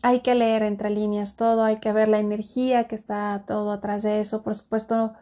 hay 0.00 0.20
que 0.20 0.34
leer 0.34 0.62
entre 0.62 0.88
líneas 0.88 1.36
todo, 1.36 1.64
hay 1.64 1.80
que 1.80 1.92
ver 1.92 2.08
la 2.08 2.18
energía 2.18 2.84
que 2.84 2.94
está 2.94 3.44
todo 3.46 3.72
atrás 3.72 4.02
de 4.02 4.20
eso. 4.20 4.42
Por 4.42 4.54
supuesto, 4.54 5.12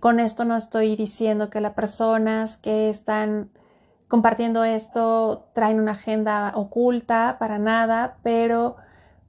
con 0.00 0.18
esto 0.18 0.46
no 0.46 0.56
estoy 0.56 0.96
diciendo 0.96 1.50
que 1.50 1.60
las 1.60 1.74
personas 1.74 2.56
que 2.56 2.88
están 2.88 3.50
compartiendo 4.08 4.64
esto 4.64 5.50
traen 5.52 5.78
una 5.78 5.92
agenda 5.92 6.52
oculta 6.54 7.36
para 7.38 7.58
nada, 7.58 8.16
pero 8.22 8.76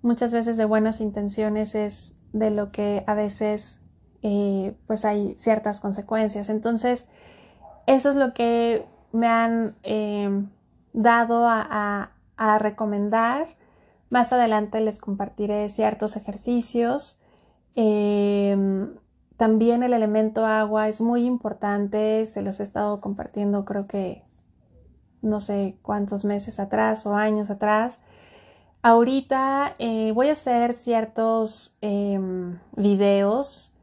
muchas 0.02 0.34
veces 0.34 0.58
de 0.58 0.66
buenas 0.66 1.02
intenciones 1.02 1.76
es 1.76 2.16
de 2.34 2.52
lo 2.52 2.72
que 2.72 3.04
a 3.08 3.14
veces 3.14 3.80
eh, 4.22 4.76
pues 4.88 5.06
hay 5.06 5.36
ciertas 5.38 5.80
consecuencias. 5.80 6.50
Entonces, 6.50 7.08
eso 7.86 8.10
es 8.10 8.16
lo 8.16 8.34
que 8.34 8.86
me 9.12 9.28
han 9.28 9.76
em, 9.84 10.50
dado 10.93 11.45
a, 11.48 12.12
recomendar. 12.60 13.48
Más 14.10 14.32
adelante 14.32 14.80
les 14.80 15.00
compartiré 15.00 15.68
ciertos 15.70 16.16
ejercicios 16.16 17.22
Em, 17.80 18.95
también 19.38 19.84
el 19.84 19.93
elemento 19.93 20.48
agua 20.48 20.88
es 20.88 21.00
muy 21.00 21.26
importante, 21.26 22.26
se 22.26 22.41
los 22.41 22.60
he 22.60 22.64
estado 22.64 23.00
compartiendo 23.02 23.66
creo 23.66 23.86
que 23.86 24.24
no 25.22 25.39
sé 25.39 25.78
cuántos 25.84 26.26
meses 26.26 26.60
atrás 26.60 27.06
o 27.06 27.14
años 27.14 27.52
atrás. 27.52 28.02
Ahorita 28.84 29.73
eh, 29.80 30.11
voy 30.13 30.30
a 30.30 30.34
hacer 30.34 30.73
ciertos 30.73 31.78
em, 31.82 32.59
videos 32.75 33.75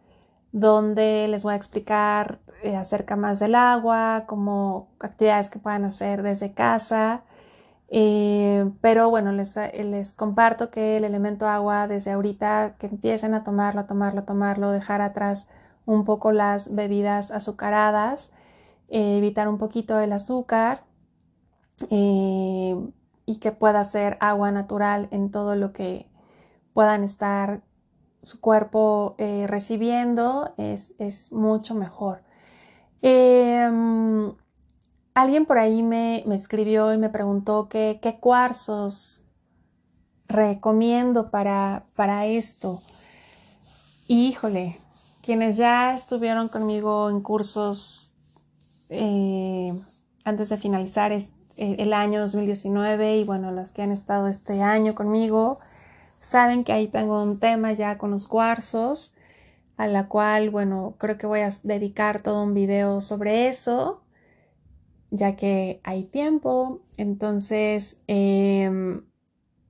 donde 0.52 1.26
les 1.28 1.42
voy 1.42 1.54
a 1.54 1.56
explicar 1.56 2.40
eh, 2.62 2.76
acerca 2.76 3.16
más 3.16 3.40
del 3.40 3.56
agua, 3.56 4.24
como 4.26 4.88
actividades 5.00 5.50
que 5.50 5.58
puedan 5.58 5.84
hacer 5.84 6.22
desde 6.22 6.54
casa. 6.54 7.24
Eh, 7.88 8.70
pero 8.80 9.10
bueno, 9.10 9.32
les, 9.32 9.56
les, 9.56 10.14
comparto 10.14 10.70
que 10.70 10.96
el 10.96 11.04
elemento 11.04 11.48
agua 11.48 11.86
desde 11.88 12.12
ahorita 12.12 12.76
que 12.78 12.86
empiecen 12.86 13.34
a 13.34 13.44
tomarlo, 13.44 13.82
a 13.82 13.86
tomarlo, 13.86 14.20
a 14.20 14.24
tomarlo, 14.24 14.70
dejar 14.70 15.00
atrás 15.00 15.50
un 15.86 16.04
poco 16.04 16.32
las 16.32 16.74
bebidas 16.74 17.30
azucaradas, 17.30 18.32
evitar 18.88 19.48
un 19.48 19.58
poquito 19.58 19.98
el 20.00 20.12
azúcar 20.12 20.84
y 23.26 23.38
que 23.38 23.52
pueda 23.52 23.84
ser 23.84 24.16
agua 24.20 24.52
natural 24.52 25.08
en 25.10 25.30
todo 25.30 25.56
lo 25.56 25.72
que 25.72 26.08
puedan 26.72 27.04
estar 27.04 27.62
su 28.22 28.40
cuerpo 28.40 29.16
recibiendo 29.18 30.54
es, 30.56 30.94
es, 30.98 31.30
mucho 31.30 31.74
mejor. 31.74 32.22
Em, 33.02 34.32
Alguien 35.14 35.46
por 35.46 35.58
ahí 35.58 35.82
me, 35.84 36.24
escribió 36.34 36.92
y 36.92 36.98
me 36.98 37.08
preguntó 37.08 37.68
qué 37.68 38.18
cuarzos 38.20 39.24
recomiendo 40.26 41.30
para, 41.30 41.86
para 41.94 42.26
esto. 42.26 42.82
híjole, 44.08 44.80
quienes 45.22 45.56
ya 45.56 45.94
estuvieron 45.94 46.48
conmigo 46.48 47.10
en 47.10 47.20
cursos 47.20 48.14
eh, 48.88 49.72
antes 50.24 50.48
de 50.48 50.58
finalizar 50.58 51.12
eh, 51.12 51.24
el 51.56 51.92
año 51.92 52.20
2019 52.20 53.18
y 53.18 53.24
bueno, 53.24 53.52
los 53.52 53.72
que 53.72 53.82
han 53.82 53.92
estado 53.92 54.28
este 54.28 54.62
año 54.62 54.94
conmigo, 54.94 55.58
saben 56.20 56.64
que 56.64 56.72
ahí 56.72 56.88
tengo 56.88 57.22
un 57.22 57.38
tema 57.38 57.72
ya 57.72 57.98
con 57.98 58.10
los 58.10 58.26
cuarzos, 58.26 59.14
a 59.76 59.86
la 59.86 60.08
cual, 60.08 60.50
bueno, 60.50 60.94
creo 60.98 61.18
que 61.18 61.26
voy 61.26 61.40
a 61.40 61.50
dedicar 61.62 62.22
todo 62.22 62.42
un 62.42 62.54
video 62.54 63.00
sobre 63.00 63.48
eso 63.48 64.04
ya 65.14 65.36
que 65.36 65.80
hay 65.84 66.04
tiempo. 66.04 66.82
Entonces, 66.96 68.00
em, 68.06 69.04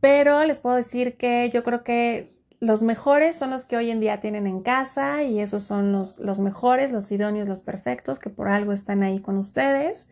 pero 0.01 0.45
les 0.45 0.59
puedo 0.59 0.76
decir 0.76 1.16
que 1.16 1.51
yo 1.51 1.62
creo 1.64 1.85
que 1.85 2.35
los 2.61 2.82
mejores 2.82 3.37
son 3.37 3.51
los 3.51 3.64
que 3.64 3.76
hoy 3.76 3.91
en 3.91 4.01
día 4.01 4.20
tienen 4.20 4.47
en 4.47 4.62
casa 4.62 5.22
y 5.22 5.41
esos 5.41 5.62
son 5.62 5.93
los, 5.93 6.18
los 6.18 6.41
mejores, 6.41 6.93
los 6.93 7.11
idóneos, 7.12 7.49
los 7.49 7.61
perfectos, 7.62 8.18
que 8.18 8.30
por 8.30 8.49
algo 8.49 8.72
están 8.72 9.03
ahí 9.03 9.20
con 9.20 9.37
ustedes. 9.37 10.09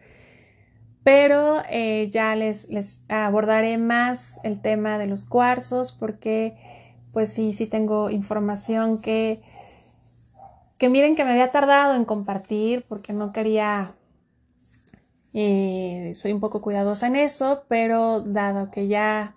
Pero 1.05 1.63
eh, 1.69 2.09
ya 2.11 2.35
les, 2.37 2.69
les 2.69 3.05
abordaré 3.09 3.77
más 3.79 4.41
el 4.45 4.61
tema 4.61 4.99
de 4.99 5.07
los 5.07 5.25
cuarzos 5.25 5.93
porque 5.93 6.57
pues 7.13 7.33
sí, 7.33 7.53
sí 7.53 7.67
tengo 7.67 8.09
información 8.11 9.01
que, 9.01 9.43
que 10.79 10.89
miren 10.89 11.17
que 11.17 11.25
me 11.25 11.33
había 11.33 11.51
tardado 11.51 11.95
en 11.95 12.05
compartir 12.05 12.85
porque 12.89 13.13
no 13.13 13.33
quería 13.33 13.95
eh, 15.35 16.13
soy 16.15 16.33
un 16.33 16.41
poco 16.41 16.61
cuidadosa 16.61 17.07
en 17.07 17.17
eso, 17.17 17.65
pero 17.69 18.21
dado 18.21 18.71
que 18.71 18.89
ya 18.89 19.37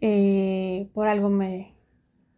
eh, 0.00 0.88
por 0.94 1.08
algo 1.08 1.28
me, 1.30 1.74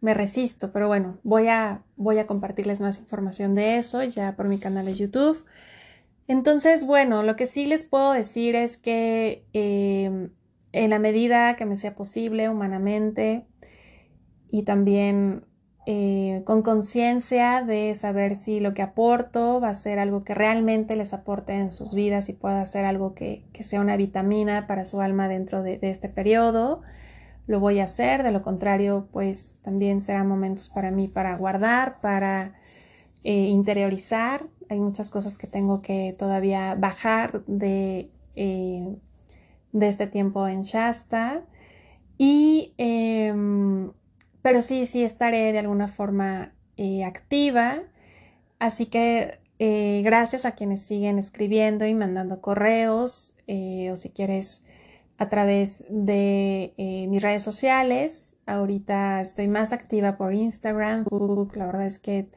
me, 0.01 0.13
resisto, 0.15 0.71
pero 0.71 0.87
bueno, 0.87 1.19
voy 1.23 1.47
a, 1.49 1.83
voy 1.95 2.17
a 2.17 2.25
compartirles 2.25 2.81
más 2.81 2.97
información 2.97 3.53
de 3.53 3.77
eso 3.77 4.03
ya 4.03 4.35
por 4.35 4.47
mi 4.47 4.57
canal 4.57 4.85
de 4.85 4.95
YouTube. 4.95 5.45
Entonces, 6.31 6.85
bueno, 6.85 7.23
lo 7.23 7.35
que 7.35 7.45
sí 7.45 7.65
les 7.65 7.83
puedo 7.83 8.13
decir 8.13 8.55
es 8.55 8.77
que 8.77 9.43
em, 9.51 10.29
en 10.71 10.89
la 10.89 10.97
medida 10.97 11.57
que 11.57 11.65
me 11.65 11.75
sea 11.75 11.93
posible 11.93 12.47
humanamente 12.47 13.45
y 14.47 14.63
también 14.63 15.43
eh, 15.85 16.41
con 16.45 16.61
conciencia 16.61 17.63
de 17.63 17.93
saber 17.95 18.35
si 18.35 18.61
lo 18.61 18.73
que 18.73 18.81
aporto 18.81 19.59
va 19.59 19.71
a 19.71 19.73
ser 19.73 19.99
algo 19.99 20.23
que 20.23 20.33
realmente 20.33 20.95
les 20.95 21.13
aporte 21.13 21.51
en 21.51 21.69
sus 21.69 21.93
vidas 21.93 22.29
y 22.29 22.33
pueda 22.33 22.63
ser 22.65 22.85
algo 22.85 23.13
que, 23.13 23.43
sea 23.59 23.81
una 23.81 23.97
vitamina 23.97 24.67
para 24.67 24.85
su 24.85 25.01
alma 25.01 25.27
dentro 25.27 25.63
de, 25.63 25.79
este 25.81 26.07
periodo. 26.07 26.81
Lo 27.45 27.59
voy 27.59 27.81
a 27.81 27.83
hacer, 27.83 28.23
de 28.23 28.31
lo 28.31 28.41
contrario, 28.41 29.09
pues 29.11 29.57
también 29.63 29.99
serán 29.99 30.29
momentos 30.29 30.69
para 30.69 30.91
mí 30.91 31.09
para 31.09 31.35
guardar, 31.35 31.99
para 31.99 32.53
eh, 33.25 33.33
interiorizar. 33.33 34.45
Hay 34.71 34.79
muchas 34.79 35.09
cosas 35.09 35.37
que 35.37 35.47
tengo 35.47 35.81
que 35.81 36.15
todavía 36.17 36.75
bajar 36.75 37.43
de, 37.45 38.09
eh, 38.37 38.95
de 39.73 39.87
este 39.89 40.07
tiempo 40.07 40.47
en 40.47 40.61
Shasta. 40.61 41.43
Y 42.17 42.73
em, 42.77 43.91
pero 44.41 44.61
sí, 44.61 44.85
sí 44.85 45.03
estaré 45.03 45.51
de 45.51 45.59
alguna 45.59 45.89
forma 45.89 46.53
eh, 46.77 47.03
activa. 47.03 47.79
Así 48.59 48.85
que 48.85 49.39
eh, 49.59 50.01
gracias 50.05 50.45
a 50.45 50.53
quienes 50.53 50.81
siguen 50.83 51.19
escribiendo 51.19 51.85
y 51.85 51.93
mandando 51.93 52.39
correos 52.39 53.35
o 53.45 53.97
si 53.97 54.09
quieres 54.11 54.63
a 55.17 55.27
través 55.27 55.83
de 55.89 56.73
mis 57.09 57.21
redes 57.21 57.43
sociales. 57.43 58.37
Ahorita 58.45 59.19
estoy 59.19 59.49
más 59.49 59.73
activa 59.73 60.15
por 60.15 60.33
Instagram, 60.33 61.07
La 61.55 61.65
verdad 61.65 61.85
es 61.85 61.99
que 61.99 62.29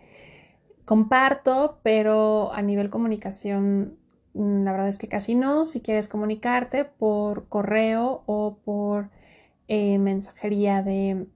comparto, 0.85 1.81
pero 1.83 2.53
a 2.53 2.63
nivel 2.63 2.91
comunicación, 2.91 3.99
mm, 4.35 4.65
la 4.65 4.73
verdad 4.73 4.89
es 4.89 4.99
que 4.99 5.09
casi 5.09 5.35
no. 5.35 5.67
Si 5.67 5.81
quieres 5.81 6.09
comunicarte 6.09 6.85
por 6.85 7.49
correo 7.49 8.23
o 8.27 8.59
por 8.65 9.11
mensajería 9.69 10.83
de 10.83 11.27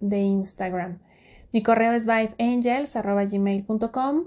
de 0.00 0.20
Instagram. 0.20 0.98
Mi 1.52 1.62
correo 1.62 1.92
es 1.92 2.06
vibeangels.gmail.com 2.06 4.24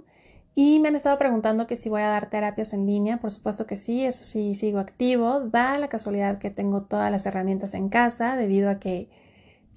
y 0.53 0.79
me 0.79 0.89
han 0.89 0.95
estado 0.95 1.17
preguntando 1.17 1.65
que 1.67 1.77
si 1.77 1.87
voy 1.89 2.01
a 2.01 2.09
dar 2.09 2.29
terapias 2.29 2.73
en 2.73 2.85
línea. 2.85 3.17
Por 3.17 3.31
supuesto 3.31 3.65
que 3.65 3.77
sí, 3.77 4.05
eso 4.05 4.23
sí, 4.23 4.53
sigo 4.55 4.79
activo. 4.79 5.41
Da 5.41 5.77
la 5.77 5.87
casualidad 5.87 6.39
que 6.39 6.49
tengo 6.49 6.81
todas 6.83 7.11
las 7.11 7.25
herramientas 7.25 7.73
en 7.73 7.89
casa 7.89 8.35
debido 8.35 8.69
a 8.69 8.79
que 8.79 9.09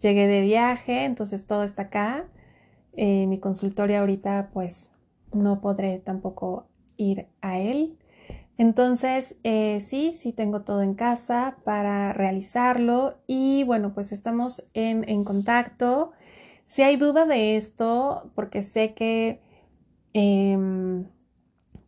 llegué 0.01 0.27
de 0.27 0.41
viaje, 0.41 1.05
entonces 1.05 1.47
todo 1.47 1.63
está 1.63 1.83
acá. 1.83 2.25
Eh, 2.97 3.27
mi 3.27 3.39
consultorio 3.39 4.01
ahorita 4.01 4.51
pues 4.53 4.93
no 5.33 5.61
podré 5.61 5.99
tampoco 5.99 6.69
ir 6.97 7.27
a 7.41 7.59
él. 7.59 7.99
Entonces, 8.57 9.37
eh, 9.43 9.81
sí, 9.81 10.13
sí 10.13 10.33
tengo 10.33 10.63
todo 10.63 10.83
en 10.83 10.95
casa 10.95 11.57
para 11.65 12.13
realizarlo 12.13 13.19
y 13.27 13.65
bueno, 13.65 13.95
pues 13.95 14.13
estamos 14.13 14.69
en, 14.75 15.25
contacto. 15.25 16.13
Si 16.67 16.83
hay 16.83 16.97
duda 16.97 17.27
de 17.27 17.57
esto, 17.57 18.31
porque 18.37 18.63
sé 18.63 18.95
que 18.95 19.43
em, 20.13 21.07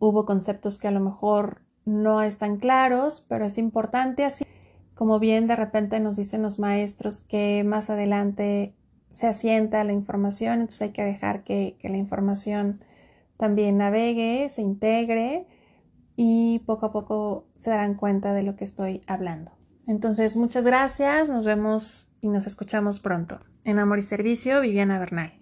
hubo 0.01 0.27
conceptos 0.27 0.79
que 0.79 0.89
a 0.89 0.91
lo 0.91 1.01
mejor 1.01 1.63
no 1.85 2.21
están 2.21 2.57
claros, 2.59 3.25
pero 3.29 3.45
es 3.47 3.59
importante 3.59 4.25
así, 4.25 4.45
como 4.95 5.21
bien 5.21 5.47
de 5.47 5.55
repente 5.55 6.01
nos 6.01 6.17
dicen 6.17 6.43
los 6.43 6.59
maestros 6.59 7.23
que 7.23 7.63
más 7.65 7.91
adelante 7.91 8.75
se 9.17 9.27
asienta 9.27 9.83
la 9.83 9.95
información, 9.95 10.61
entonces 10.61 10.83
hay 10.83 10.91
que 10.91 11.03
dejar 11.03 11.43
que 11.43 11.79
la 11.83 11.97
información 11.97 12.85
también 13.39 13.79
navegue, 13.79 14.51
se 14.51 14.61
integre 14.61 15.47
y 16.17 16.59
poco 16.67 16.85
a 16.85 16.93
poco 16.93 17.47
se 17.57 17.71
darán 17.71 17.95
cuenta 17.95 18.35
de 18.35 18.43
lo 18.43 18.57
que 18.57 18.65
estoy 18.65 19.01
hablando. 19.07 19.53
Entonces, 19.87 20.37
muchas 20.37 20.67
gracias, 20.67 21.31
nos 21.31 21.47
vemos 21.47 22.13
y 22.21 22.29
nos 22.29 22.47
escuchamos 22.47 23.01
pronto. 23.01 23.39
En 23.65 23.79
Amor 23.79 24.01
y 24.01 24.03
Servicio, 24.03 24.61
Viviana 24.61 24.99
Bernal. 24.99 25.41